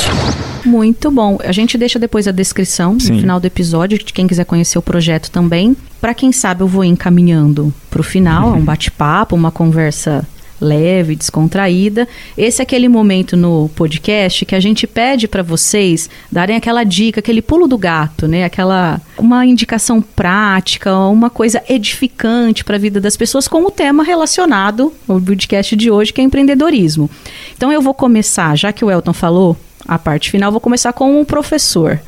Muito 0.65 1.11
bom. 1.11 1.39
A 1.43 1.53
gente 1.53 1.79
deixa 1.79 1.99
depois 1.99 2.27
a 2.27 2.33
descrição 2.33 2.99
Sim. 2.99 3.13
no 3.13 3.21
final 3.21 3.41
do 3.41 3.47
episódio, 3.47 3.99
de 3.99 4.13
quem 4.13 4.27
quiser 4.27 4.45
conhecer 4.45 4.79
o 4.79 4.83
projeto 4.83 5.31
também. 5.31 5.77
Para 6.01 6.15
quem 6.15 6.33
sabe, 6.33 6.63
eu 6.63 6.69
vou 6.69 6.85
encaminhando 6.85 7.73
para 7.91 8.01
o 8.01 8.05
final, 8.05 8.51
uhum. 8.51 8.59
um 8.59 8.65
bate-papo, 8.65 9.35
uma 9.35 9.51
conversa 9.51 10.27
leve, 10.61 11.15
descontraída. 11.15 12.09
Esse 12.37 12.61
é 12.61 12.65
aquele 12.65 12.89
momento 12.89 13.37
no 13.37 13.71
podcast 13.75 14.45
que 14.45 14.55
a 14.55 14.61
gente 14.61 14.87
pede 14.87 15.29
para 15.29 15.43
vocês 15.43 16.11
darem 16.31 16.57
aquela 16.57 16.85
dica, 16.85 17.21
aquele 17.21 17.41
pulo 17.41 17.67
do 17.67 17.79
gato, 17.79 18.27
né? 18.27 18.45
Aquela 18.45 19.01
uma 19.17 19.47
indicação 19.47 20.01
prática, 20.01 20.97
uma 20.97 21.31
coisa 21.31 21.63
edificante 21.69 22.65
para 22.65 22.77
a 22.77 22.79
vida 22.79 23.01
das 23.01 23.17
pessoas 23.17 23.47
com 23.47 23.65
o 23.65 23.71
tema 23.71 24.03
relacionado 24.03 24.93
ao 25.07 25.21
podcast 25.21 25.77
de 25.77 25.91
hoje, 25.91 26.13
que 26.13 26.21
é 26.21 26.25
empreendedorismo. 26.25 27.11
Então 27.57 27.73
eu 27.73 27.81
vou 27.81 27.95
começar, 27.95 28.57
já 28.57 28.73
que 28.73 28.85
o 28.85 28.91
Elton 28.91 29.13
falou, 29.13 29.57
a 29.89 29.99
parte 29.99 30.31
final, 30.31 30.53
vou 30.53 30.61
começar 30.61 30.93
com 30.93 31.21
o 31.21 31.25
professor. 31.25 31.99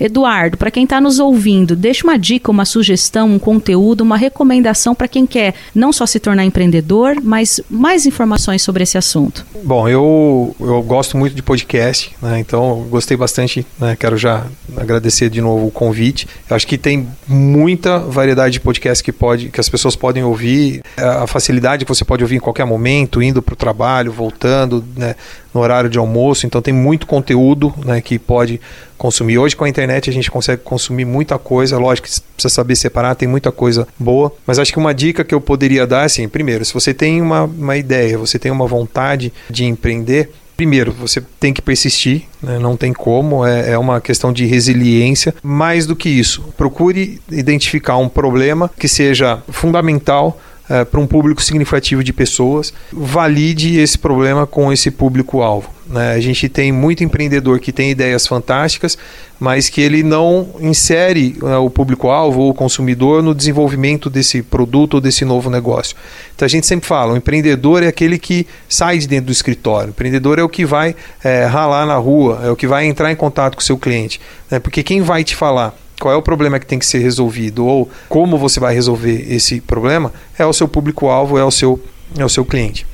Eduardo, 0.00 0.56
para 0.56 0.70
quem 0.70 0.84
está 0.84 0.98
nos 0.98 1.18
ouvindo, 1.18 1.76
deixa 1.76 2.04
uma 2.04 2.18
dica, 2.18 2.50
uma 2.50 2.64
sugestão, 2.64 3.28
um 3.28 3.38
conteúdo, 3.38 4.00
uma 4.00 4.16
recomendação 4.16 4.94
para 4.94 5.06
quem 5.06 5.26
quer 5.26 5.54
não 5.74 5.92
só 5.92 6.06
se 6.06 6.18
tornar 6.18 6.42
empreendedor, 6.46 7.16
mas 7.22 7.60
mais 7.68 8.06
informações 8.06 8.62
sobre 8.62 8.82
esse 8.82 8.96
assunto. 8.96 9.44
Bom, 9.62 9.86
eu, 9.86 10.56
eu 10.58 10.82
gosto 10.82 11.18
muito 11.18 11.34
de 11.34 11.42
podcast, 11.42 12.16
né? 12.22 12.40
então 12.40 12.86
gostei 12.88 13.14
bastante, 13.14 13.66
né? 13.78 13.94
quero 13.94 14.16
já 14.16 14.46
agradecer 14.74 15.28
de 15.28 15.42
novo 15.42 15.66
o 15.66 15.70
convite. 15.70 16.26
Eu 16.48 16.56
acho 16.56 16.66
que 16.66 16.78
tem 16.78 17.06
muita 17.28 17.98
variedade 17.98 18.54
de 18.54 18.60
podcasts 18.60 19.02
que, 19.02 19.12
pode, 19.12 19.50
que 19.50 19.60
as 19.60 19.68
pessoas 19.68 19.94
podem 19.94 20.24
ouvir, 20.24 20.82
a 20.96 21.26
facilidade 21.26 21.84
que 21.84 21.88
você 21.88 22.06
pode 22.06 22.22
ouvir 22.22 22.36
em 22.36 22.40
qualquer 22.40 22.64
momento, 22.64 23.22
indo 23.22 23.42
para 23.42 23.52
o 23.52 23.56
trabalho, 23.56 24.10
voltando, 24.10 24.82
né? 24.96 25.14
No 25.52 25.60
horário 25.60 25.90
de 25.90 25.98
almoço, 25.98 26.46
então 26.46 26.62
tem 26.62 26.72
muito 26.72 27.06
conteúdo 27.06 27.74
né, 27.84 28.00
que 28.00 28.18
pode 28.18 28.60
consumir. 28.96 29.38
Hoje 29.38 29.56
com 29.56 29.64
a 29.64 29.68
internet 29.68 30.10
a 30.10 30.12
gente 30.12 30.30
consegue 30.30 30.62
consumir 30.62 31.04
muita 31.04 31.38
coisa, 31.38 31.78
lógico 31.78 32.08
que 32.08 32.20
precisa 32.34 32.54
saber 32.54 32.76
separar, 32.76 33.14
tem 33.14 33.28
muita 33.28 33.50
coisa 33.50 33.86
boa, 33.98 34.32
mas 34.46 34.58
acho 34.58 34.72
que 34.72 34.78
uma 34.78 34.94
dica 34.94 35.24
que 35.24 35.34
eu 35.34 35.40
poderia 35.40 35.86
dar, 35.86 36.04
assim, 36.04 36.28
primeiro, 36.28 36.64
se 36.64 36.74
você 36.74 36.92
tem 36.92 37.20
uma, 37.20 37.44
uma 37.44 37.76
ideia, 37.76 38.18
você 38.18 38.38
tem 38.38 38.52
uma 38.52 38.66
vontade 38.66 39.32
de 39.48 39.64
empreender, 39.64 40.30
primeiro, 40.60 40.92
você 40.92 41.22
tem 41.40 41.54
que 41.54 41.62
persistir, 41.62 42.24
né? 42.42 42.58
não 42.58 42.76
tem 42.76 42.92
como, 42.92 43.46
é, 43.46 43.70
é, 43.70 43.78
uma 43.78 43.98
questão 43.98 44.30
de 44.30 44.44
resiliência. 44.44 45.34
Mais 45.42 45.86
do 45.86 45.96
que 45.96 46.10
isso, 46.10 46.44
procure 46.54 47.18
identificar 47.30 47.96
um 47.96 48.10
problema 48.10 48.70
que 48.78 48.86
seja 48.86 49.42
fundamental 49.48 50.38
é, 50.70 50.84
para 50.84 51.00
um 51.00 51.06
público 51.06 51.42
significativo 51.42 52.04
de 52.04 52.12
pessoas, 52.12 52.72
valide 52.92 53.76
esse 53.78 53.98
problema 53.98 54.46
com 54.46 54.72
esse 54.72 54.88
público-alvo. 54.88 55.68
Né? 55.88 56.12
A 56.12 56.20
gente 56.20 56.48
tem 56.48 56.70
muito 56.70 57.02
empreendedor 57.02 57.58
que 57.58 57.72
tem 57.72 57.90
ideias 57.90 58.24
fantásticas, 58.24 58.96
mas 59.40 59.68
que 59.68 59.80
ele 59.80 60.04
não 60.04 60.48
insere 60.60 61.36
né, 61.42 61.56
o 61.56 61.68
público-alvo 61.68 62.42
ou 62.42 62.50
o 62.50 62.54
consumidor 62.54 63.20
no 63.20 63.34
desenvolvimento 63.34 64.08
desse 64.08 64.42
produto 64.42 64.94
ou 64.94 65.00
desse 65.00 65.24
novo 65.24 65.50
negócio. 65.50 65.96
Então 66.36 66.46
a 66.46 66.48
gente 66.48 66.68
sempre 66.68 66.86
fala, 66.86 67.14
o 67.14 67.16
empreendedor 67.16 67.82
é 67.82 67.88
aquele 67.88 68.16
que 68.16 68.46
sai 68.68 68.98
de 68.98 69.08
dentro 69.08 69.26
do 69.26 69.32
escritório, 69.32 69.88
o 69.88 69.90
empreendedor 69.90 70.38
é 70.38 70.42
o 70.44 70.48
que 70.48 70.64
vai 70.64 70.94
é, 71.24 71.46
ralar 71.46 71.84
na 71.84 71.96
rua, 71.96 72.42
é 72.44 72.50
o 72.50 72.54
que 72.54 72.68
vai 72.68 72.86
entrar 72.86 73.10
em 73.10 73.16
contato 73.16 73.56
com 73.56 73.60
o 73.60 73.64
seu 73.64 73.76
cliente. 73.76 74.20
Né? 74.48 74.60
Porque 74.60 74.84
quem 74.84 75.02
vai 75.02 75.24
te 75.24 75.34
falar 75.34 75.74
qual 76.00 76.14
é 76.14 76.16
o 76.16 76.22
problema 76.22 76.58
que 76.58 76.66
tem 76.66 76.78
que 76.78 76.86
ser 76.86 76.98
resolvido 76.98 77.64
ou 77.64 77.88
como 78.08 78.38
você 78.38 78.58
vai 78.58 78.74
resolver 78.74 79.26
esse 79.32 79.60
problema, 79.60 80.12
é 80.38 80.44
o 80.44 80.52
seu 80.52 80.66
público-alvo, 80.66 81.38
é 81.38 81.44
o 81.44 81.50
seu, 81.50 81.80
é 82.18 82.24
o 82.24 82.28
seu 82.28 82.44
cliente. 82.44 82.86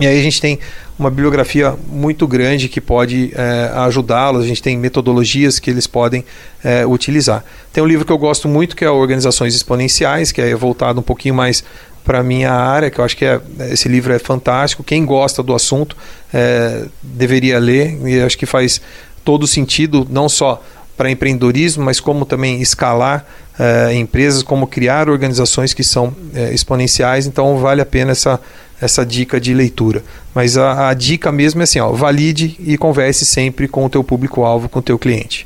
E 0.00 0.06
aí 0.06 0.18
a 0.18 0.22
gente 0.22 0.40
tem 0.40 0.58
uma 0.98 1.10
bibliografia 1.10 1.74
muito 1.88 2.26
grande 2.26 2.68
que 2.68 2.80
pode 2.80 3.30
é, 3.34 3.70
ajudá-los, 3.74 4.44
a 4.44 4.46
gente 4.46 4.62
tem 4.62 4.76
metodologias 4.76 5.58
que 5.58 5.70
eles 5.70 5.86
podem 5.86 6.24
é, 6.64 6.86
utilizar. 6.86 7.44
Tem 7.72 7.84
um 7.84 7.86
livro 7.86 8.04
que 8.04 8.12
eu 8.12 8.18
gosto 8.18 8.48
muito 8.48 8.74
que 8.74 8.84
é 8.84 8.90
Organizações 8.90 9.54
Exponenciais, 9.54 10.32
que 10.32 10.40
é 10.40 10.54
voltado 10.54 11.00
um 11.00 11.02
pouquinho 11.02 11.34
mais 11.34 11.62
para 12.02 12.20
a 12.20 12.22
minha 12.22 12.50
área, 12.50 12.90
que 12.90 12.98
eu 12.98 13.04
acho 13.04 13.16
que 13.16 13.24
é, 13.24 13.40
esse 13.70 13.88
livro 13.88 14.12
é 14.12 14.18
fantástico. 14.18 14.82
Quem 14.82 15.04
gosta 15.04 15.42
do 15.42 15.54
assunto 15.54 15.96
é, 16.32 16.86
deveria 17.02 17.58
ler, 17.58 17.98
e 18.06 18.20
acho 18.22 18.38
que 18.38 18.46
faz 18.46 18.80
todo 19.24 19.46
sentido, 19.46 20.06
não 20.10 20.28
só 20.28 20.62
para 21.02 21.10
empreendedorismo, 21.10 21.84
mas 21.84 21.98
como 21.98 22.24
também 22.24 22.62
escalar 22.62 23.26
uh, 23.58 23.92
empresas, 23.92 24.40
como 24.40 24.68
criar 24.68 25.08
organizações 25.08 25.74
que 25.74 25.82
são 25.82 26.06
uh, 26.06 26.52
exponenciais. 26.52 27.26
Então 27.26 27.58
vale 27.58 27.80
a 27.80 27.84
pena 27.84 28.12
essa, 28.12 28.40
essa 28.80 29.04
dica 29.04 29.40
de 29.40 29.52
leitura. 29.52 30.04
Mas 30.32 30.56
a, 30.56 30.90
a 30.90 30.94
dica 30.94 31.32
mesmo 31.32 31.60
é 31.60 31.64
assim, 31.64 31.80
ó, 31.80 31.90
valide 31.90 32.56
e 32.60 32.78
converse 32.78 33.26
sempre 33.26 33.66
com 33.66 33.84
o 33.84 33.90
teu 33.90 34.04
público-alvo, 34.04 34.68
com 34.68 34.78
o 34.78 34.82
teu 34.82 34.96
cliente. 34.96 35.44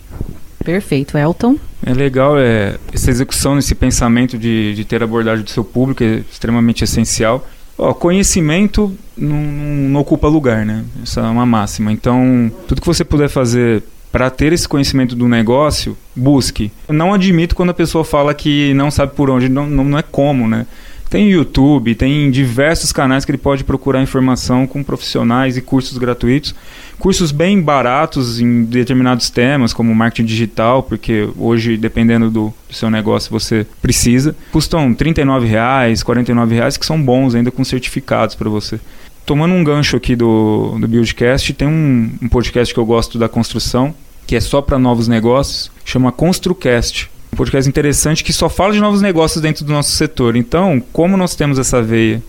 Perfeito, 0.63 1.17
Elton. 1.17 1.57
É 1.87 1.95
legal 1.95 2.39
é, 2.39 2.77
essa 2.93 3.11
execução, 3.11 3.59
esse 3.59 3.75
pensamento 3.75 4.37
de, 4.37 4.75
de 4.75 4.85
ter 4.85 5.03
abordagem 5.03 5.43
do 5.43 5.51
seu 5.51 5.65
público 5.65 6.05
é 6.05 6.23
extremamente 6.31 6.85
essencial. 6.85 7.47
Ó, 7.79 7.95
conhecimento 7.95 8.95
não, 9.17 9.37
não, 9.37 10.01
ocupa 10.03 10.29
lugar, 10.29 10.67
né? 10.67 10.85
Essa 11.03 11.21
é 11.21 11.25
uma 11.25 11.47
máxima. 11.47 11.91
Então, 11.93 12.53
tudo 12.69 12.83
que 12.83 12.87
você 12.87 13.05
puder 13.05 13.31
fazer 13.31 13.83
para 14.17 14.31
ter 14.31 14.51
esse 14.51 14.67
conhecimento 14.67 15.15
do 15.15 15.29
negócio, 15.29 15.95
busque. 16.15 16.73
Não 16.89 17.13
admito 17.13 17.55
quando 17.55 17.69
a 17.69 17.75
pessoa 17.75 18.03
fala 18.03 18.33
que 18.33 18.73
não 18.73 18.91
sabe 18.91 19.15
por 19.15 19.29
onde, 19.29 19.47
não, 19.47 19.67
não, 19.69 19.99
é 19.99 20.03
como, 20.03 20.49
né? 20.49 20.65
Tem 21.11 21.29
YouTube, 21.29 21.95
tem 21.95 22.31
diversos 22.31 22.93
canais 22.93 23.27
que 23.27 23.31
ele 23.31 23.37
pode 23.37 23.63
procurar 23.63 24.03
informação 24.03 24.67
com 24.67 24.83
profissionais 24.83 25.59
e 25.59 25.61
cursos 25.61 25.99
gratuitos. 25.99 26.55
Cursos 26.99 27.31
bem 27.31 27.61
baratos 27.61 28.41
em 28.41 28.65
determinados 28.65 29.29
temas, 29.29 29.75
como 29.75 29.95
marketing 29.95 30.25
digital, 30.25 30.83
porque 30.83 31.29
hoje, 31.37 31.77
dependendo 31.77 32.31
do, 32.31 32.55
do 32.71 32.75
seu 32.75 32.89
negócio, 32.89 33.31
você 33.31 33.67
precisa. 33.83 34.35
Custam 34.51 34.89
R$ 34.89 34.95
39,00, 34.95 36.49
R$ 36.49 36.55
reais 36.55 36.79
que 36.79 36.87
são 36.87 37.01
bons 37.01 37.35
ainda 37.35 37.51
com 37.51 37.63
certificados 37.63 38.35
para 38.35 38.49
você 38.49 38.81
tomando 39.27 39.53
um 39.53 39.65
gancho 39.65 39.97
aqui 39.97 40.15
do, 40.15 40.79
do 40.79 40.87
Buildcast, 40.87 41.53
tem 41.53 41.67
um, 41.67 42.13
um, 42.23 42.29
podcast 42.29 42.73
que 42.73 42.79
eu 42.79 42.87
gosto 42.87 43.19
da 43.19 43.29
construção, 43.29 43.93
que 44.27 44.35
é 44.35 44.41
só 44.41 44.61
para 44.61 44.79
novos 44.79 45.07
negócios, 45.07 45.71
chama 45.85 46.11
ConstruCast. 46.11 47.09
Um 47.33 47.37
podcast 47.37 47.69
interessante 47.69 48.25
que 48.25 48.33
só 48.33 48.49
fala 48.49 48.73
de 48.73 48.81
novos 48.81 49.01
negócios 49.01 49.41
dentro 49.41 49.65
do 49.65 49.73
nosso 49.73 49.93
setor. 49.93 50.37
Então, 50.37 50.83
como 50.93 51.17
nós 51.17 51.35
temos 51.35 51.59
essa 51.59 51.81
veia 51.81 52.23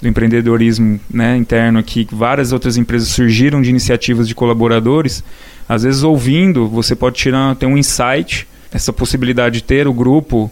do 0.00 0.08
empreendedorismo 0.08 1.00
né, 1.08 1.36
interno 1.36 1.78
aqui, 1.78 2.06
várias 2.10 2.52
outras 2.52 2.76
empresas 2.76 3.08
surgiram 3.08 3.62
de 3.62 3.70
iniciativas 3.70 4.26
de 4.26 4.34
colaboradores, 4.34 5.22
às 5.68 5.84
vezes 5.84 6.02
ouvindo, 6.02 6.68
você 6.68 6.94
pode 6.94 7.16
tirar, 7.16 7.54
ter 7.56 7.66
um 7.66 7.78
insight, 7.78 8.46
essa 8.72 8.92
possibilidade 8.92 9.56
de 9.56 9.62
ter 9.62 9.86
o 9.86 9.92
grupo 9.92 10.50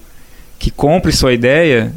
que 0.59 0.71
compre 0.71 1.11
sua 1.11 1.33
ideia 1.33 1.93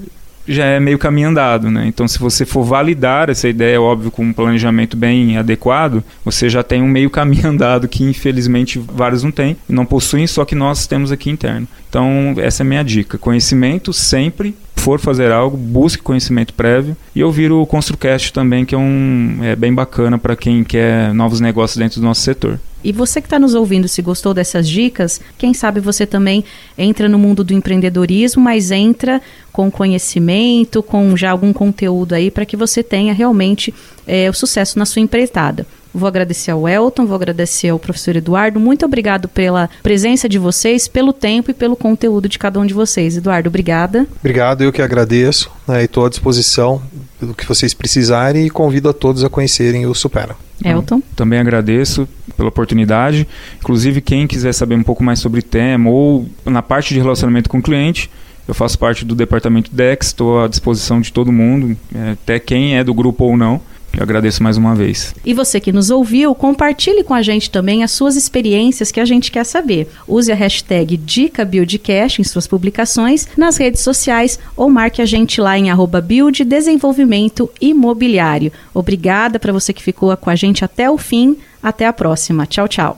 já 0.48 0.66
é 0.66 0.80
meio 0.80 0.98
caminho 0.98 1.30
andado, 1.30 1.70
né? 1.72 1.86
Então, 1.88 2.08
se 2.08 2.20
você 2.20 2.46
for 2.46 2.64
validar 2.64 3.30
essa 3.30 3.48
ideia, 3.48 3.82
óbvio, 3.82 4.12
com 4.12 4.24
um 4.24 4.34
planejamento 4.34 4.98
bem 4.98 5.38
adequado, 5.38 6.04
você 6.24 6.50
já 6.50 6.64
tem 6.64 6.82
um 6.82 6.88
meio 6.88 7.10
caminho 7.10 7.48
andado 7.50 7.88
que, 7.88 8.04
infelizmente, 8.04 8.80
vários 8.80 9.24
não 9.24 9.32
têm, 9.32 9.56
não 9.68 9.86
possuem, 9.86 10.28
só 10.28 10.46
que 10.46 10.56
nós 10.56 10.88
temos 10.88 11.12
aqui 11.12 11.30
interno. 11.30 11.68
Então, 11.90 12.34
essa 12.38 12.64
é 12.64 12.66
a 12.66 12.68
minha 12.68 12.84
dica. 12.84 13.18
Conhecimento 13.18 13.94
sempre 13.94 14.56
for 14.84 15.00
fazer 15.00 15.32
algo, 15.32 15.56
busque 15.56 16.04
conhecimento 16.04 16.54
prévio 16.54 16.98
e 17.16 17.24
ouvir 17.24 17.54
o 17.54 17.66
ConstruCast 17.66 18.34
também, 18.34 18.66
que 18.66 18.76
é 18.76 18.78
um 18.78 19.38
é 19.42 19.56
bem 19.56 19.74
bacana 19.74 20.18
para 20.18 20.36
quem 20.36 20.62
quer 20.62 21.14
novos 21.14 21.40
negócios 21.40 21.78
dentro 21.78 22.02
do 22.02 22.06
nosso 22.06 22.20
setor. 22.20 22.60
E 22.84 22.92
você 22.92 23.22
que 23.22 23.28
está 23.28 23.40
nos 23.40 23.56
ouvindo, 23.56 23.88
se 23.88 24.02
gostou 24.02 24.34
dessas 24.34 24.68
dicas, 24.68 25.22
quem 25.38 25.54
sabe 25.54 25.80
você 25.80 26.06
também 26.06 26.44
entra 26.78 27.08
no 27.08 27.18
mundo 27.18 27.46
do 27.46 27.54
empreendedorismo, 27.54 28.44
mas 28.44 28.72
entra 28.72 29.22
com 29.54 29.72
conhecimento, 29.72 30.84
com 30.84 31.16
já 31.16 31.32
algum 31.32 31.54
conteúdo 31.54 32.12
aí 32.12 32.30
para 32.30 32.46
que 32.46 32.58
você 32.58 32.84
tenha 32.84 33.14
realmente 33.14 33.74
é, 34.06 34.30
o 34.30 34.34
sucesso 34.34 34.78
na 34.78 34.86
sua 34.86 35.02
empreitada. 35.02 35.66
Vou 35.94 36.08
agradecer 36.08 36.52
ao 36.52 36.68
Elton, 36.68 37.06
vou 37.06 37.16
agradecer 37.16 37.70
ao 37.70 37.78
professor 37.78 38.16
Eduardo. 38.16 38.60
Muito 38.60 38.86
obrigado 38.86 39.28
pela 39.28 39.70
presença 39.84 40.28
de 40.28 40.40
vocês, 40.40 40.88
pelo 40.88 41.14
tempo 41.14 41.52
e 41.52 41.54
pelo 41.54 41.76
conteúdo 41.76 42.28
de 42.28 42.40
cada 42.40 42.60
um 42.60 42.66
de 42.66 42.74
vocês. 42.74 43.16
Eduardo, 43.16 43.48
obrigada. 43.48 44.08
Obrigado, 44.20 44.64
eu 44.64 44.72
que 44.72 44.82
agradeço. 44.82 45.52
Né, 45.68 45.84
Estou 45.84 46.06
à 46.06 46.10
disposição 46.10 46.82
do 47.22 47.34
que 47.36 47.46
vocês 47.46 47.74
precisarem 47.74 48.48
e 48.48 48.50
convido 48.50 48.90
a 48.90 48.94
todos 48.94 49.24
a 49.24 49.30
conhecerem 49.30 49.86
o 49.86 49.94
Supera. 49.94 50.36
Elton. 50.64 51.02
Também 51.16 51.40
agradeço 51.40 52.08
pela 52.36 52.50
oportunidade. 52.50 53.28
Inclusive, 53.60 54.02
quem 54.02 54.26
quiser 54.26 54.54
saber 54.54 54.76
um 54.76 54.84
pouco 54.84 55.04
mais 55.04 55.20
sobre 55.20 55.42
o 55.42 55.44
tema 55.44 55.90
ou 55.90 56.26
na 56.46 56.62
parte 56.62 56.94
de 56.94 57.00
relacionamento 57.00 57.50
com 57.50 57.58
o 57.58 57.62
cliente, 57.62 58.10
eu 58.48 58.54
faço 58.54 58.78
parte 58.78 59.06
do 59.06 59.16
departamento 59.16 59.74
DEX, 59.74 60.08
estou 60.08 60.44
à 60.44 60.48
disposição 60.48 61.00
de 61.00 61.14
todo 61.14 61.32
mundo, 61.32 61.78
é, 61.94 62.12
até 62.12 62.40
quem 62.40 62.78
é 62.78 62.84
do 62.84 62.94
grupo 62.94 63.26
ou 63.26 63.38
não. 63.38 63.62
Eu 63.96 64.04
agradeço 64.04 64.42
mais 64.42 64.58
uma 64.58 64.74
vez. 64.74 65.14
E 65.24 65.34
você 65.34 65.60
que 65.60 65.72
nos 65.72 65.92
ouviu, 65.92 66.34
compartilhe 66.34 67.04
com 67.04 67.14
a 67.14 67.22
gente 67.22 67.52
também 67.52 67.84
as 67.84 67.92
suas 67.92 68.16
experiências 68.16 68.92
que 68.92 69.00
a 69.00 69.06
gente 69.06 69.32
quer 69.32 69.44
saber. 69.44 69.88
Use 70.08 70.32
a 70.32 70.36
hashtag 70.36 70.98
DicaBuildCast 70.98 72.20
em 72.20 72.24
suas 72.24 72.48
publicações 72.48 73.28
nas 73.38 73.58
redes 73.58 73.82
sociais 73.82 74.40
ou 74.58 74.70
marque 74.70 75.02
a 75.02 75.06
gente 75.06 75.40
lá 75.40 75.58
em 75.58 75.70
arroba 75.70 76.02
Build 76.02 76.44
Desenvolvimento 76.44 77.50
Imobiliário. 77.62 78.52
Obrigada 78.74 79.40
para 79.40 79.54
você 79.54 79.72
que 79.72 79.84
ficou 79.84 80.16
com 80.18 80.30
a 80.30 80.36
gente 80.36 80.66
até 80.66 80.90
o 80.90 80.98
fim. 80.98 81.38
Até 81.62 81.86
a 81.86 81.94
próxima. 81.94 82.46
Tchau, 82.46 82.68
tchau. 82.68 82.98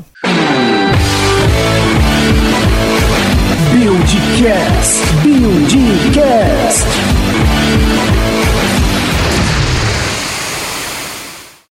Buildcast, 3.74 5.04
Buildcast. 5.22 7.25